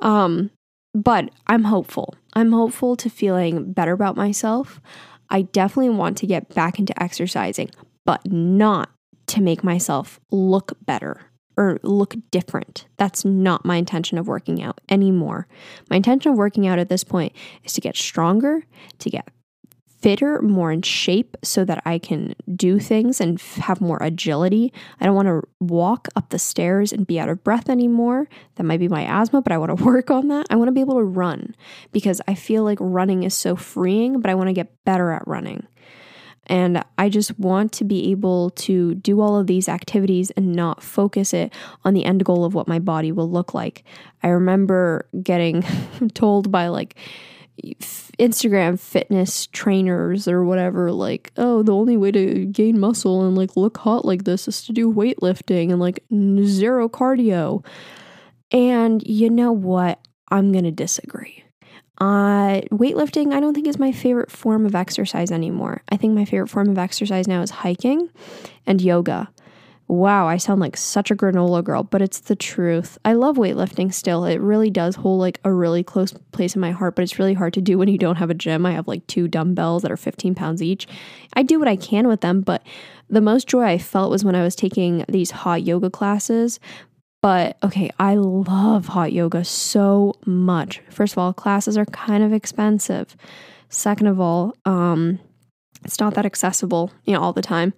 [0.00, 0.50] Um,
[0.94, 2.14] but I'm hopeful.
[2.34, 4.80] I'm hopeful to feeling better about myself.
[5.30, 7.70] I definitely want to get back into exercising,
[8.04, 8.90] but not
[9.28, 12.86] to make myself look better or look different.
[12.96, 15.46] That's not my intention of working out anymore.
[15.90, 18.64] My intention of working out at this point is to get stronger,
[18.98, 19.28] to get
[20.00, 24.72] fitter, more in shape so that I can do things and have more agility.
[25.00, 28.28] I don't want to walk up the stairs and be out of breath anymore.
[28.56, 30.46] That might be my asthma, but I want to work on that.
[30.50, 31.54] I want to be able to run
[31.92, 35.26] because I feel like running is so freeing, but I want to get better at
[35.26, 35.66] running.
[36.48, 40.82] And I just want to be able to do all of these activities and not
[40.82, 41.52] focus it
[41.84, 43.84] on the end goal of what my body will look like.
[44.22, 45.62] I remember getting
[46.14, 46.96] told by like,
[48.18, 53.56] Instagram fitness trainers or whatever, like, oh, the only way to gain muscle and like
[53.56, 56.02] look hot like this is to do weightlifting and like
[56.44, 57.64] zero cardio.
[58.50, 60.00] And you know what?
[60.30, 61.44] I'm going to disagree.
[62.00, 65.82] Uh, weightlifting, I don't think is my favorite form of exercise anymore.
[65.90, 68.08] I think my favorite form of exercise now is hiking
[68.66, 69.30] and yoga.
[69.88, 72.98] Wow, I sound like such a granola girl, but it's the truth.
[73.06, 74.26] I love weightlifting still.
[74.26, 77.32] It really does hold like a really close place in my heart, but it's really
[77.34, 78.66] hard to do when you don't have a gym.
[78.66, 80.86] I have like two dumbbells that are 15 pounds each.
[81.34, 82.62] I do what I can with them, but
[83.08, 86.60] the most joy I felt was when I was taking these hot yoga classes
[87.20, 90.80] But okay, I love hot yoga so much.
[90.90, 93.16] First of all, classes are kind of expensive.
[93.70, 95.18] Second of all, um,
[95.84, 97.74] it's not that accessible, you know, all the time.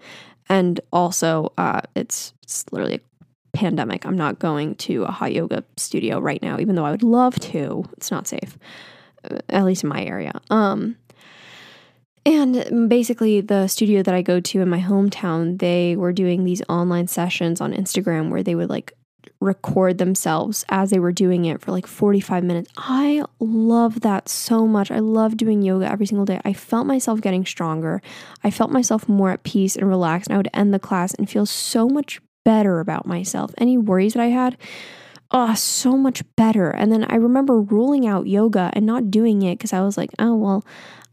[0.51, 4.05] And also, uh, it's, it's literally a pandemic.
[4.05, 7.37] I'm not going to a hot yoga studio right now, even though I would love
[7.37, 7.85] to.
[7.97, 8.59] It's not safe,
[9.31, 10.33] uh, at least in my area.
[10.51, 10.97] Um,
[12.27, 16.63] and basically, the studio that I go to in my hometown, they were doing these
[16.69, 18.93] online sessions on Instagram where they would like
[19.41, 22.71] record themselves as they were doing it for like 45 minutes.
[22.77, 24.91] I love that so much.
[24.91, 26.41] I love doing yoga every single day.
[26.45, 28.03] I felt myself getting stronger.
[28.45, 30.29] I felt myself more at peace and relaxed.
[30.29, 33.53] And I would end the class and feel so much better about myself.
[33.57, 34.59] Any worries that I had,
[35.31, 36.71] oh, so much better.
[36.71, 40.11] And then I remember ruling out yoga and not doing it because I was like,
[40.19, 40.67] oh, well,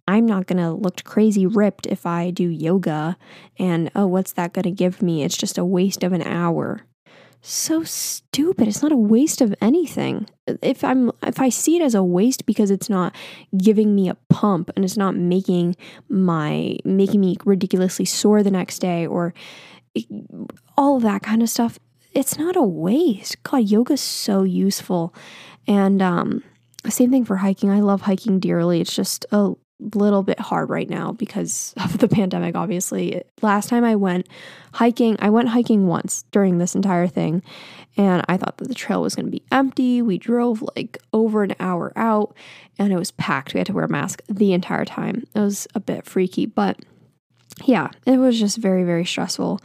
[0.08, 3.18] I'm not going to look crazy ripped if I do yoga.
[3.58, 5.24] And oh, what's that going to give me?
[5.24, 6.82] It's just a waste of an hour.
[7.42, 8.68] So stupid.
[8.68, 10.28] It's not a waste of anything.
[10.62, 13.16] If I'm if I see it as a waste because it's not
[13.58, 15.76] giving me a pump and it's not making
[16.10, 19.34] my making me ridiculously sore the next day or
[20.78, 21.80] all of that kind of stuff,
[22.14, 23.42] it's not a waste.
[23.44, 25.14] God, yoga's so useful.
[25.68, 26.44] And um
[26.90, 27.70] same thing for hiking.
[27.70, 28.82] I love hiking dearly.
[28.82, 33.24] It's just a little bit hard right now because of the pandemic, obviously.
[33.42, 34.28] Last time I went
[34.74, 37.44] hiking, I went hiking once during this entire thing,
[37.96, 40.02] and I thought that the trail was going to be empty.
[40.02, 42.36] We drove like over an hour out,
[42.78, 43.54] and it was packed.
[43.54, 45.28] We had to wear a mask the entire time.
[45.34, 46.80] It was a bit freaky, but
[47.66, 49.62] yeah, it was just very, very stressful.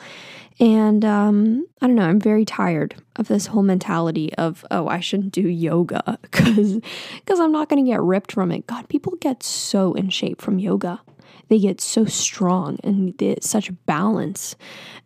[0.63, 5.01] And um, I don't know, I'm very tired of this whole mentality of, oh, I
[5.01, 6.81] shouldn't do yoga because
[7.29, 8.69] I'm not going to get ripped from it.
[8.69, 11.01] God, people get so in shape from yoga.
[11.49, 14.55] They get so strong and such balance.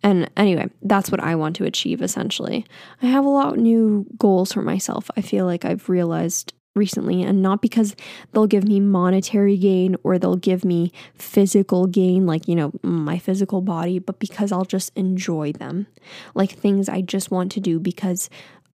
[0.03, 2.67] And anyway, that's what I want to achieve essentially.
[3.01, 5.11] I have a lot of new goals for myself.
[5.17, 7.97] I feel like I've realized recently, and not because
[8.33, 13.19] they'll give me monetary gain or they'll give me physical gain, like, you know, my
[13.19, 15.87] physical body, but because I'll just enjoy them.
[16.35, 18.31] Like things I just want to do because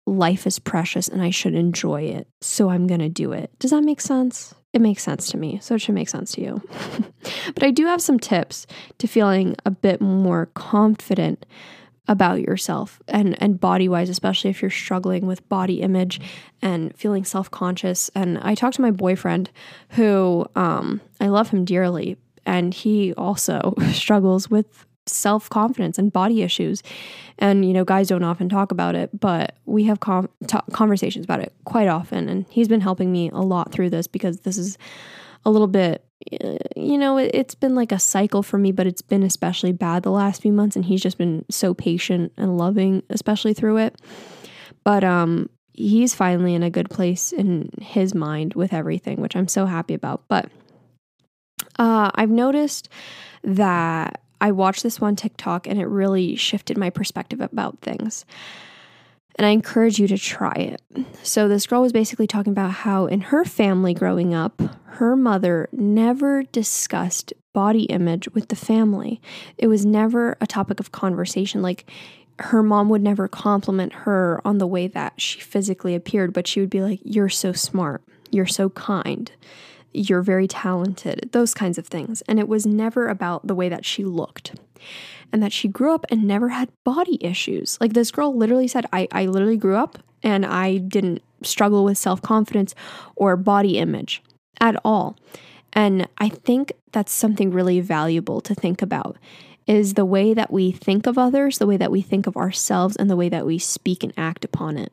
[0.05, 2.27] life is precious and I should enjoy it.
[2.41, 3.51] So I'm going to do it.
[3.59, 4.53] Does that make sense?
[4.73, 5.59] It makes sense to me.
[5.61, 6.61] So it should make sense to you.
[7.53, 8.65] but I do have some tips
[8.99, 11.45] to feeling a bit more confident
[12.07, 16.19] about yourself and and body wise especially if you're struggling with body image
[16.61, 18.09] and feeling self-conscious.
[18.15, 19.49] And I talked to my boyfriend
[19.89, 26.83] who um, I love him dearly and he also struggles with self-confidence and body issues.
[27.37, 31.25] And you know guys don't often talk about it but we have com- t- conversations
[31.25, 32.29] about it quite often.
[32.29, 34.77] And he's been helping me a lot through this because this is
[35.45, 36.05] a little bit
[36.75, 40.03] you know, it, has been like a cycle for me, but it's been especially bad
[40.03, 43.99] the last few months, and he's just been so patient and loving, especially through it.
[44.83, 49.47] But um, he's finally in a good place in his mind with everything, which I'm
[49.47, 50.23] so happy about.
[50.27, 50.49] But
[51.79, 52.89] uh, I've noticed
[53.43, 58.25] that I watched this one TikTok, and it really shifted my perspective about things.
[59.35, 60.81] And I encourage you to try it.
[61.23, 65.69] So, this girl was basically talking about how in her family growing up, her mother
[65.71, 69.21] never discussed body image with the family.
[69.57, 71.61] It was never a topic of conversation.
[71.61, 71.89] Like,
[72.39, 76.59] her mom would never compliment her on the way that she physically appeared, but she
[76.59, 78.03] would be like, You're so smart.
[78.31, 79.31] You're so kind.
[79.93, 81.29] You're very talented.
[81.33, 82.21] Those kinds of things.
[82.23, 84.53] And it was never about the way that she looked
[85.31, 87.77] and that she grew up and never had body issues.
[87.79, 91.97] Like this girl literally said, I, I literally grew up and I didn't struggle with
[91.97, 92.75] self confidence
[93.15, 94.21] or body image
[94.59, 95.17] at all.
[95.73, 99.17] And I think that's something really valuable to think about
[99.67, 102.95] is the way that we think of others, the way that we think of ourselves,
[102.95, 104.91] and the way that we speak and act upon it.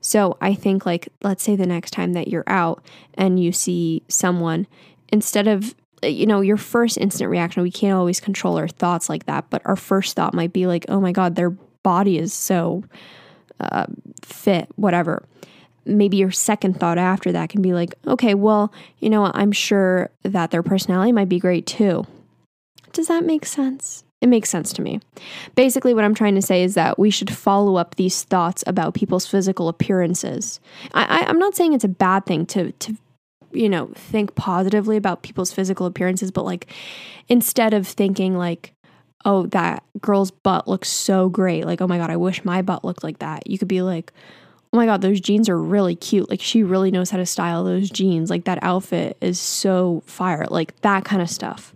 [0.00, 4.02] So I think, like, let's say the next time that you're out and you see
[4.08, 4.66] someone,
[5.08, 9.26] instead of you know, your first instant reaction, we can't always control our thoughts like
[9.26, 11.50] that, but our first thought might be like, oh my God, their
[11.82, 12.84] body is so
[13.60, 13.86] uh,
[14.22, 15.24] fit, whatever.
[15.84, 20.10] Maybe your second thought after that can be like, okay, well, you know, I'm sure
[20.22, 22.06] that their personality might be great too.
[22.92, 24.04] Does that make sense?
[24.20, 25.00] It makes sense to me.
[25.56, 28.94] Basically, what I'm trying to say is that we should follow up these thoughts about
[28.94, 30.60] people's physical appearances.
[30.94, 32.96] I, am not saying it's a bad thing to to
[33.52, 36.66] you know, think positively about people's physical appearances, but like
[37.28, 38.74] instead of thinking like,
[39.24, 42.84] oh, that girl's butt looks so great, like, oh my God, I wish my butt
[42.84, 44.12] looked like that, you could be like,
[44.72, 46.30] oh my God, those jeans are really cute.
[46.30, 48.30] Like, she really knows how to style those jeans.
[48.30, 50.46] Like, that outfit is so fire.
[50.48, 51.74] Like, that kind of stuff.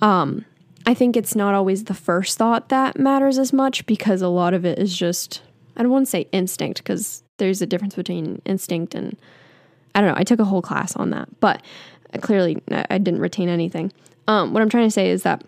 [0.00, 0.44] Um,
[0.86, 4.54] I think it's not always the first thought that matters as much because a lot
[4.54, 5.42] of it is just
[5.78, 9.16] I don't want to say instinct because there's a difference between instinct and
[9.98, 10.16] I don't know.
[10.16, 11.60] I took a whole class on that, but
[12.20, 13.92] clearly I didn't retain anything.
[14.28, 15.42] Um, what I'm trying to say is that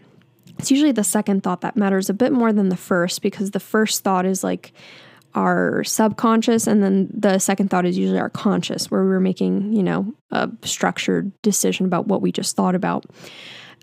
[0.59, 3.61] it's usually the second thought that matters a bit more than the first because the
[3.61, 4.73] first thought is like
[5.37, 9.85] our subconscious and then the second thought is usually our conscious where we're making you
[9.85, 13.07] know a structured decision about what we just thought about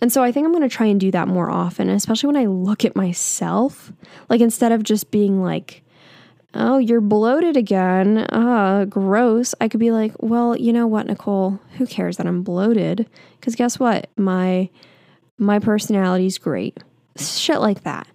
[0.02, 2.36] and so i think i'm going to try and do that more often especially when
[2.36, 3.94] i look at myself
[4.28, 5.84] like instead of just being like
[6.54, 11.60] oh you're bloated again uh gross i could be like well you know what nicole
[11.78, 13.08] who cares that i'm bloated
[13.40, 14.70] because guess what my
[15.38, 16.78] my personality's great
[17.18, 18.08] shit like that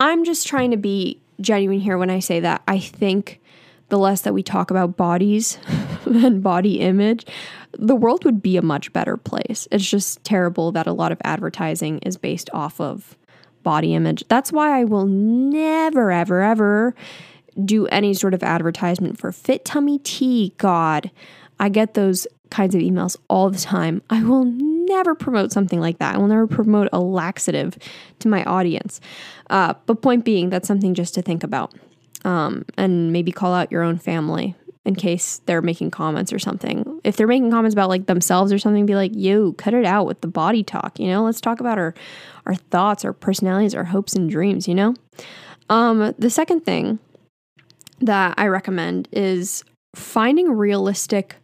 [0.00, 2.62] i'm just trying to be genuine here when I say that.
[2.68, 3.40] I think
[3.88, 5.58] the less that we talk about bodies
[6.06, 7.26] and body image,
[7.72, 9.68] the world would be a much better place.
[9.70, 13.16] It's just terrible that a lot of advertising is based off of
[13.62, 14.24] body image.
[14.28, 16.94] That's why I will never, ever, ever
[17.62, 20.54] do any sort of advertisement for Fit Tummy Tea.
[20.58, 21.10] God,
[21.60, 24.02] I get those kinds of emails all the time.
[24.10, 26.14] I will never promote something like that.
[26.14, 27.76] I will never promote a laxative
[28.20, 29.00] to my audience.
[29.50, 31.74] Uh, but point being, that's something just to think about.
[32.24, 37.00] Um, and maybe call out your own family in case they're making comments or something.
[37.04, 40.06] If they're making comments about like themselves or something, be like, "Yo, cut it out
[40.06, 41.94] with the body talk." You know, let's talk about our
[42.46, 44.68] our thoughts, our personalities, our hopes and dreams.
[44.68, 44.94] You know.
[45.70, 46.98] Um, the second thing
[48.00, 49.64] that I recommend is
[49.94, 51.36] finding realistic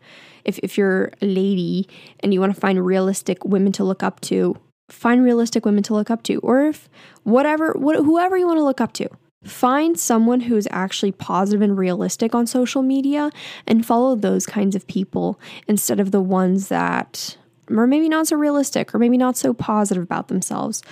[0.45, 1.89] if, if you're a lady
[2.21, 4.57] and you want to find realistic women to look up to,
[4.89, 6.37] find realistic women to look up to.
[6.41, 6.89] Or if
[7.25, 9.09] whatever, what, whoever you want to look up to,
[9.45, 13.31] find someone who's actually positive and realistic on social media
[13.67, 17.37] and follow those kinds of people instead of the ones that
[17.71, 20.83] are maybe not so realistic or maybe not so positive about themselves.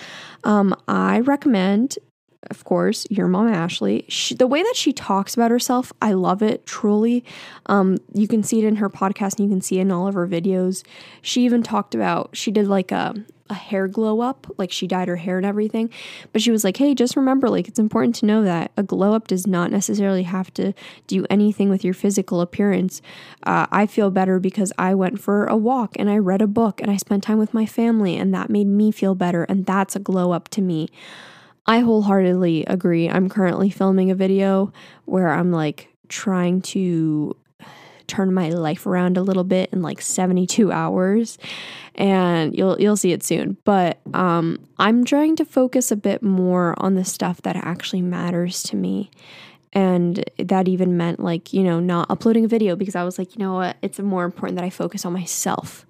[0.44, 1.98] Um, I recommend
[2.50, 4.04] of course, your mom Ashley.
[4.08, 7.24] She, the way that she talks about herself, I love it truly.
[7.66, 10.06] Um, you can see it in her podcast, and you can see it in all
[10.06, 10.84] of her videos.
[11.22, 13.14] She even talked about she did like a
[13.50, 15.90] a hair glow up, like she dyed her hair and everything.
[16.32, 19.14] But she was like, "Hey, just remember, like it's important to know that a glow
[19.14, 20.72] up does not necessarily have to
[21.06, 23.00] do anything with your physical appearance.
[23.44, 26.80] Uh, I feel better because I went for a walk and I read a book
[26.80, 29.96] and I spent time with my family, and that made me feel better, and that's
[29.96, 30.88] a glow up to me."
[31.68, 33.10] I wholeheartedly agree.
[33.10, 34.72] I'm currently filming a video
[35.04, 37.36] where I'm like trying to
[38.06, 41.36] turn my life around a little bit in like 72 hours
[41.94, 43.58] and you'll you'll see it soon.
[43.64, 48.62] But um I'm trying to focus a bit more on the stuff that actually matters
[48.64, 49.10] to me
[49.74, 53.36] and that even meant like you know not uploading a video because I was like
[53.36, 53.76] you know what?
[53.82, 55.84] It's more important that I focus on myself.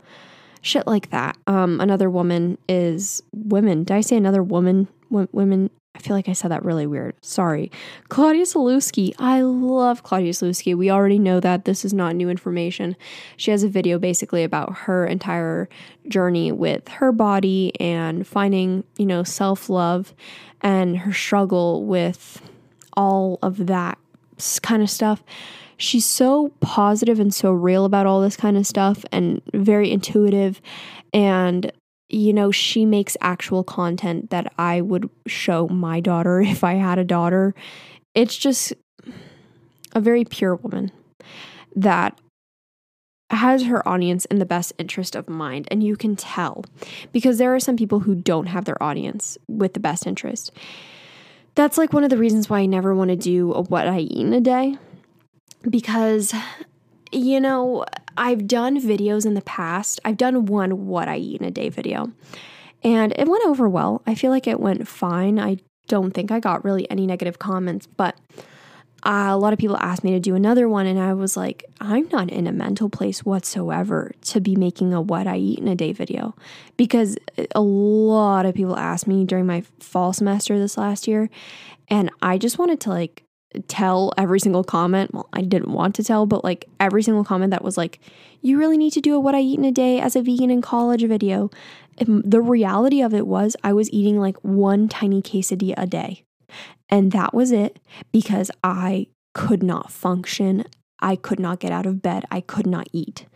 [0.61, 1.37] Shit like that.
[1.47, 3.85] Um another woman is women.
[3.85, 5.71] Did I say another woman w- women.
[5.95, 7.17] I feel like I said that really weird.
[7.23, 7.73] Sorry.
[8.09, 9.15] Claudia Sulewski.
[9.19, 10.77] I love Claudia Sulewski.
[10.77, 11.65] We already know that.
[11.65, 12.95] This is not new information.
[13.37, 15.69] She has a video basically about her entire
[16.07, 20.15] journey with her body and finding, you know, self love
[20.61, 22.41] and her struggle with
[22.97, 23.99] all of that
[24.63, 25.23] kind of stuff.
[25.77, 30.61] She's so positive and so real about all this kind of stuff and very intuitive.
[31.15, 31.73] And
[32.09, 36.99] you know, she makes actual content that I would show my daughter if I had
[36.99, 37.55] a daughter.
[38.15, 38.73] It's just
[39.93, 40.91] a very pure woman
[41.77, 42.19] that
[43.31, 45.69] has her audience in the best interest of mind.
[45.71, 46.65] And you can tell
[47.13, 50.51] because there are some people who don't have their audience with the best interest.
[51.55, 53.99] That's like one of the reasons why I never want to do a what I
[53.99, 54.77] eat in a day
[55.63, 56.33] because
[57.13, 57.85] you know,
[58.17, 60.01] I've done videos in the past.
[60.05, 62.13] I've done one what I eat in a day video,
[62.83, 64.03] and it went over well.
[64.07, 65.39] I feel like it went fine.
[65.39, 68.17] I don't think I got really any negative comments, but
[69.05, 71.65] uh, a lot of people asked me to do another one, and I was like,
[71.81, 75.69] I'm not in a mental place whatsoever to be making a what I eat in
[75.69, 76.35] a day video
[76.77, 77.17] because
[77.55, 81.31] a lot of people asked me during my fall semester this last year,
[81.89, 83.23] and I just wanted to like
[83.67, 85.13] tell every single comment.
[85.15, 87.99] Well, I didn't want to tell, but like every single comment that was like,
[88.41, 90.51] you really need to do a what I eat in a day as a vegan
[90.51, 91.51] in college video.
[91.99, 96.25] The reality of it was, I was eating like one tiny quesadilla a day.
[96.89, 97.79] And that was it
[98.13, 100.65] because I could not function.
[101.01, 102.25] I could not get out of bed.
[102.31, 103.27] I could not eat.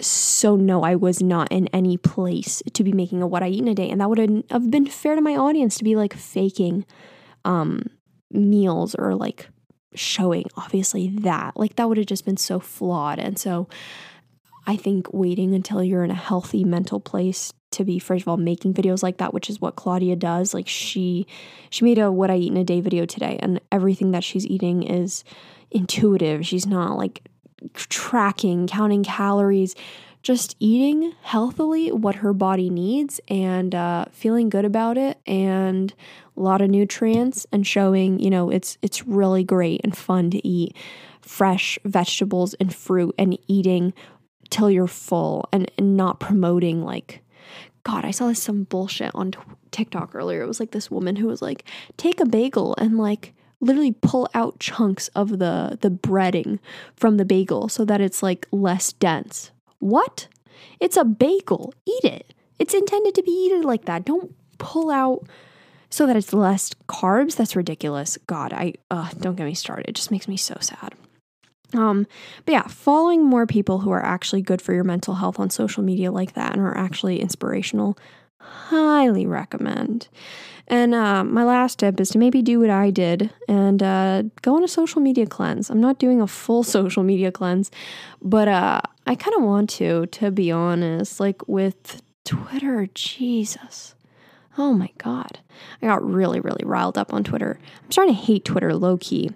[0.00, 3.60] So, no, I was not in any place to be making a what I eat
[3.60, 3.88] in a day.
[3.90, 6.84] And that would have been fair to my audience to be like faking
[7.44, 7.90] um,
[8.34, 9.48] meals or like
[9.94, 13.18] showing obviously that like that would have just been so flawed.
[13.18, 13.68] And so
[14.66, 18.36] I think waiting until you're in a healthy mental place to be first of all
[18.36, 21.26] making videos like that which is what Claudia does like she
[21.70, 24.46] she made a what I eat in a day video today and everything that she's
[24.46, 25.24] eating is
[25.72, 26.46] intuitive.
[26.46, 27.28] She's not like
[27.74, 29.74] tracking counting calories
[30.24, 35.94] just eating healthily what her body needs and uh, feeling good about it and
[36.36, 40.44] a lot of nutrients and showing you know it's it's really great and fun to
[40.46, 40.74] eat
[41.20, 43.92] fresh vegetables and fruit and eating
[44.50, 47.20] till you're full and, and not promoting like
[47.84, 49.34] God, I saw this some bullshit on
[49.70, 50.40] TikTok earlier.
[50.40, 51.64] It was like this woman who was like,
[51.98, 56.60] take a bagel and like literally pull out chunks of the the breading
[56.96, 59.50] from the bagel so that it's like less dense.
[59.84, 60.28] What?
[60.80, 61.74] It's a bagel.
[61.84, 62.32] Eat it.
[62.58, 64.06] It's intended to be eaten like that.
[64.06, 65.28] Don't pull out
[65.90, 67.36] so that it's less carbs.
[67.36, 68.16] That's ridiculous.
[68.26, 69.86] God, I uh, don't get me started.
[69.86, 70.94] It just makes me so sad.
[71.74, 72.06] Um,
[72.46, 75.82] but yeah, following more people who are actually good for your mental health on social
[75.82, 77.98] media like that and are actually inspirational,
[78.40, 80.08] highly recommend.
[80.66, 84.56] And uh, my last tip is to maybe do what I did and uh, go
[84.56, 85.68] on a social media cleanse.
[85.68, 87.70] I'm not doing a full social media cleanse,
[88.22, 91.20] but uh, I kind of want to, to be honest.
[91.20, 93.94] Like with Twitter, Jesus.
[94.56, 95.40] Oh my God.
[95.82, 97.58] I got really, really riled up on Twitter.
[97.82, 99.30] I'm starting to hate Twitter low key.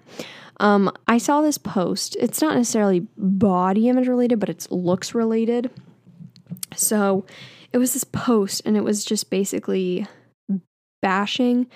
[0.60, 2.16] Um, I saw this post.
[2.18, 5.70] It's not necessarily body image related, but it's looks related.
[6.74, 7.24] So
[7.72, 10.06] it was this post, and it was just basically
[11.00, 11.66] bashing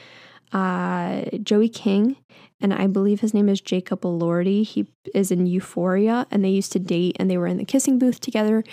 [0.52, 2.16] uh, Joey King,
[2.62, 4.64] and I believe his name is Jacob Elordi.
[4.64, 7.98] He is in Euphoria, and they used to date, and they were in the kissing
[7.98, 8.64] booth together.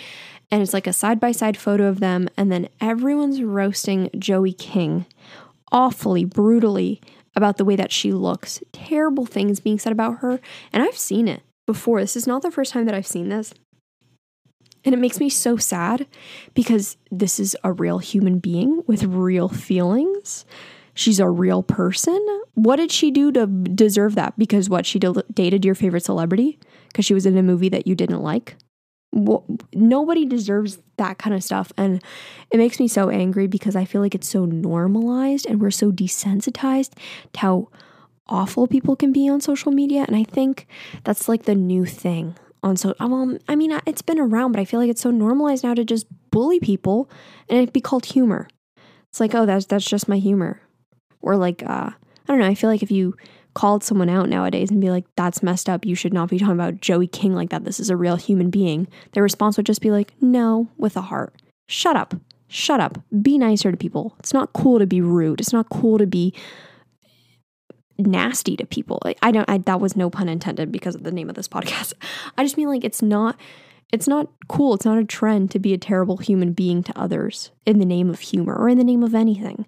[0.50, 4.52] And it's like a side by side photo of them, and then everyone's roasting Joey
[4.52, 5.06] King
[5.72, 7.00] awfully, brutally
[7.36, 8.62] about the way that she looks.
[8.72, 10.40] Terrible things being said about her.
[10.72, 12.00] And I've seen it before.
[12.00, 13.54] This is not the first time that I've seen this.
[14.84, 16.06] And it makes me so sad
[16.54, 20.44] because this is a real human being with real feelings.
[21.00, 22.22] She's a real person.
[22.52, 24.38] What did she do to deserve that?
[24.38, 24.84] Because what?
[24.84, 26.58] She dated your favorite celebrity?
[26.88, 28.56] Because she was in a movie that you didn't like?
[29.74, 31.72] nobody deserves that kind of stuff.
[31.76, 32.00] And
[32.52, 35.90] it makes me so angry because I feel like it's so normalized and we're so
[35.90, 36.92] desensitized
[37.32, 37.68] to how
[38.28, 40.04] awful people can be on social media.
[40.06, 40.68] And I think
[41.02, 44.64] that's like the new thing on so um, I mean it's been around, but I
[44.64, 47.10] feel like it's so normalized now to just bully people
[47.48, 48.48] and it be called humor.
[49.08, 50.60] It's like, oh, that's that's just my humor.
[51.22, 53.16] Or like uh I don't know, I feel like if you
[53.54, 55.84] called someone out nowadays and be like, that's messed up.
[55.84, 57.64] You should not be talking about Joey King like that.
[57.64, 58.88] This is a real human being.
[59.12, 61.34] Their response would just be like, no, with a heart.
[61.66, 62.14] Shut up.
[62.48, 62.98] Shut up.
[63.22, 64.14] Be nicer to people.
[64.18, 65.40] It's not cool to be rude.
[65.40, 66.34] It's not cool to be
[67.98, 69.00] nasty to people.
[69.22, 71.92] I don't, I, that was no pun intended because of the name of this podcast.
[72.38, 73.38] I just mean like, it's not,
[73.92, 74.74] it's not cool.
[74.74, 78.08] It's not a trend to be a terrible human being to others in the name
[78.10, 79.66] of humor or in the name of anything.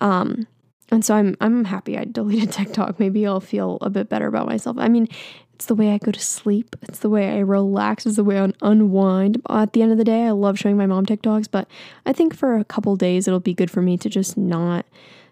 [0.00, 0.46] Um,
[0.90, 2.98] and so I'm I'm happy I deleted TikTok.
[2.98, 4.76] Maybe I'll feel a bit better about myself.
[4.78, 5.08] I mean,
[5.54, 6.74] it's the way I go to sleep.
[6.82, 8.06] It's the way I relax.
[8.06, 9.42] It's the way I unwind.
[9.48, 11.68] At the end of the day, I love showing my mom TikToks, but
[12.06, 14.86] I think for a couple days it'll be good for me to just not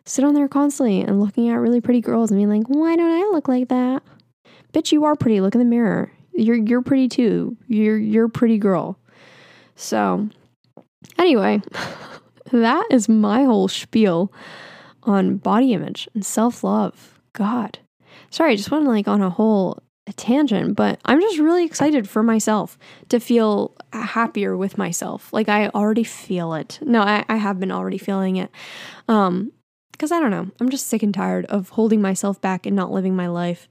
[0.05, 3.11] sit on there constantly and looking at really pretty girls and being like, why don't
[3.11, 4.03] I look like that?
[4.73, 5.41] Bitch, you are pretty.
[5.41, 6.13] Look in the mirror.
[6.35, 7.57] You're you're pretty too.
[7.67, 8.99] You're you're a pretty girl.
[9.77, 10.29] So
[11.19, 11.63] anyway,
[12.53, 14.33] that is my whole spiel
[15.09, 17.21] on body image and self love.
[17.33, 17.79] God.
[18.31, 19.83] Sorry, I just went like on a whole
[20.17, 22.79] tangent, but I'm just really excited for myself
[23.09, 25.33] to feel happier with myself.
[25.33, 26.79] Like I already feel it.
[26.83, 28.51] No, I, I have been already feeling it.
[29.09, 29.53] Um,
[29.93, 32.93] because I don't know, I'm just sick and tired of holding myself back and not
[32.93, 33.69] living my life,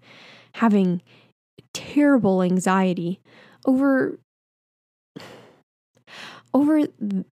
[0.56, 1.02] having
[1.74, 3.22] terrible anxiety
[3.66, 4.20] over
[6.58, 6.88] over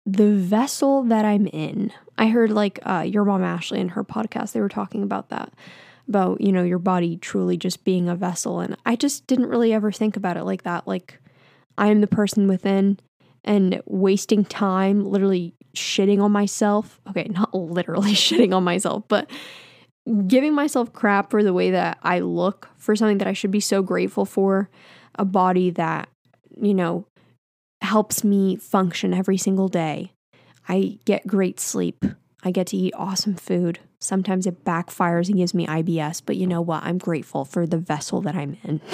[0.06, 1.92] the vessel that I'm in.
[2.18, 5.54] I heard like uh, your mom Ashley in her podcast, they were talking about that,
[6.08, 8.60] about, you know, your body truly just being a vessel.
[8.60, 10.88] And I just didn't really ever think about it like that.
[10.88, 11.20] Like,
[11.78, 13.00] I am the person within
[13.44, 17.00] and wasting time literally shitting on myself.
[17.08, 19.30] Okay, not literally shitting on myself, but
[20.26, 23.60] giving myself crap for the way that I look for something that I should be
[23.60, 24.70] so grateful for,
[25.16, 26.10] a body that,
[26.60, 27.06] you know,
[27.82, 30.14] helps me function every single day.
[30.68, 32.06] I get great sleep.
[32.44, 33.80] I get to eat awesome food.
[34.00, 36.84] Sometimes it backfires and gives me IBS, but you know what?
[36.84, 38.82] I'm grateful for the vessel that I'm in.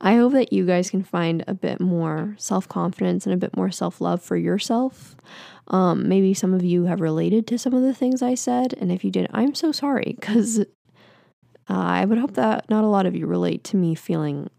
[0.00, 3.56] I hope that you guys can find a bit more self confidence and a bit
[3.56, 5.16] more self love for yourself.
[5.68, 8.92] Um, maybe some of you have related to some of the things I said, and
[8.92, 10.64] if you did, I'm so sorry because uh,
[11.68, 14.50] I would hope that not a lot of you relate to me feeling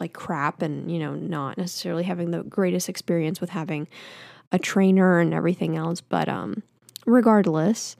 [0.00, 3.88] like crap and, you know, not necessarily having the greatest experience with having
[4.52, 6.00] a trainer and everything else.
[6.00, 6.62] But um,
[7.06, 7.96] regardless,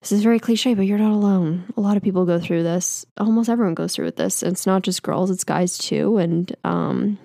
[0.00, 1.72] this is very cliche, but you're not alone.
[1.76, 3.04] A lot of people go through this.
[3.18, 4.42] Almost everyone goes through with this.
[4.42, 6.18] It's not just girls, it's guys too.
[6.18, 7.18] And um,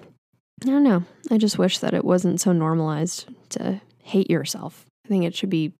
[0.63, 1.03] I don't know.
[1.29, 4.85] I just wish that it wasn't so normalized to hate yourself.
[5.05, 5.73] I think it should be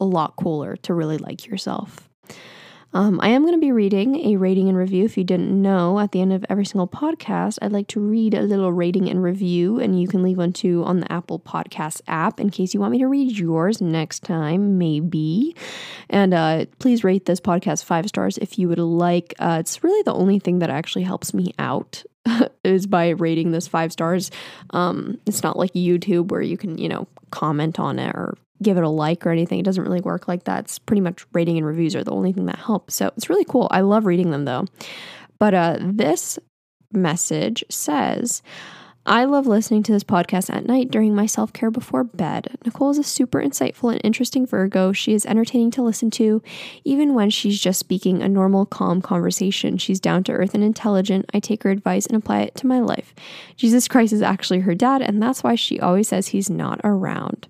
[0.00, 2.08] a lot cooler to really like yourself.
[2.94, 5.06] Um, I am going to be reading a rating and review.
[5.06, 8.34] If you didn't know, at the end of every single podcast, I'd like to read
[8.34, 12.02] a little rating and review, and you can leave one too on the Apple Podcast
[12.06, 15.56] app in case you want me to read yours next time, maybe.
[16.10, 19.32] And uh, please rate this podcast five stars if you would like.
[19.38, 22.04] Uh, it's really the only thing that actually helps me out
[22.64, 24.30] is by rating this five stars.
[24.70, 28.76] Um, it's not like YouTube where you can, you know, comment on it or give
[28.76, 29.58] it a like or anything.
[29.58, 30.64] It doesn't really work like that.
[30.64, 32.90] It's pretty much rating and reviews are the only thing that help.
[32.90, 33.68] So it's really cool.
[33.70, 34.66] I love reading them though.
[35.38, 36.38] But uh, this
[36.92, 38.42] message says,
[39.04, 42.56] I love listening to this podcast at night during my self care before bed.
[42.64, 44.92] Nicole is a super insightful and interesting Virgo.
[44.92, 46.40] She is entertaining to listen to,
[46.84, 49.76] even when she's just speaking a normal, calm conversation.
[49.76, 51.28] She's down to earth and intelligent.
[51.34, 53.12] I take her advice and apply it to my life.
[53.56, 57.48] Jesus Christ is actually her dad, and that's why she always says he's not around.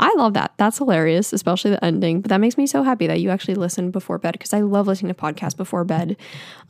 [0.00, 0.52] I love that.
[0.56, 2.22] That's hilarious, especially the ending.
[2.22, 4.86] But that makes me so happy that you actually listen before bed because I love
[4.86, 6.16] listening to podcasts before bed.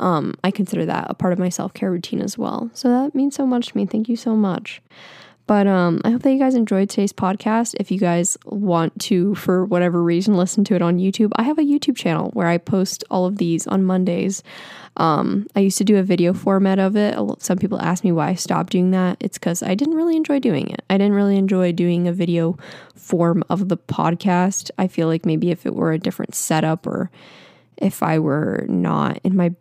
[0.00, 2.70] Um, I consider that a part of my self care routine as well.
[2.74, 3.86] So that means so much to me.
[3.86, 4.82] Thank you so much.
[5.46, 7.74] But um, I hope that you guys enjoyed today's podcast.
[7.80, 11.58] If you guys want to, for whatever reason, listen to it on YouTube, I have
[11.58, 14.44] a YouTube channel where I post all of these on Mondays.
[14.96, 17.16] Um, I used to do a video format of it.
[17.38, 19.16] Some people ask me why I stopped doing that.
[19.20, 20.82] It's because I didn't really enjoy doing it.
[20.90, 22.58] I didn't really enjoy doing a video
[22.94, 24.70] form of the podcast.
[24.78, 27.10] I feel like maybe if it were a different setup or
[27.76, 29.54] if I were not in my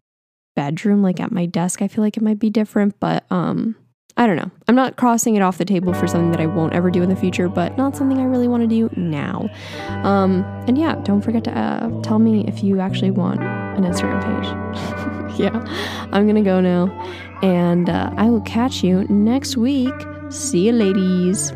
[0.55, 2.99] bedroom, like at my desk, I feel like it might be different.
[2.99, 3.75] But um,
[4.19, 4.51] I don't know.
[4.67, 7.07] I'm not crossing it off the table for something that I won't ever do in
[7.07, 9.49] the future, but not something I really want to do now.
[10.03, 14.21] Um, and yeah, don't forget to uh, tell me if you actually want an Instagram
[14.21, 15.39] page.
[15.39, 15.57] yeah,
[16.11, 16.91] I'm going to go now.
[17.41, 19.95] And uh, I will catch you next week.
[20.29, 21.53] See you, ladies.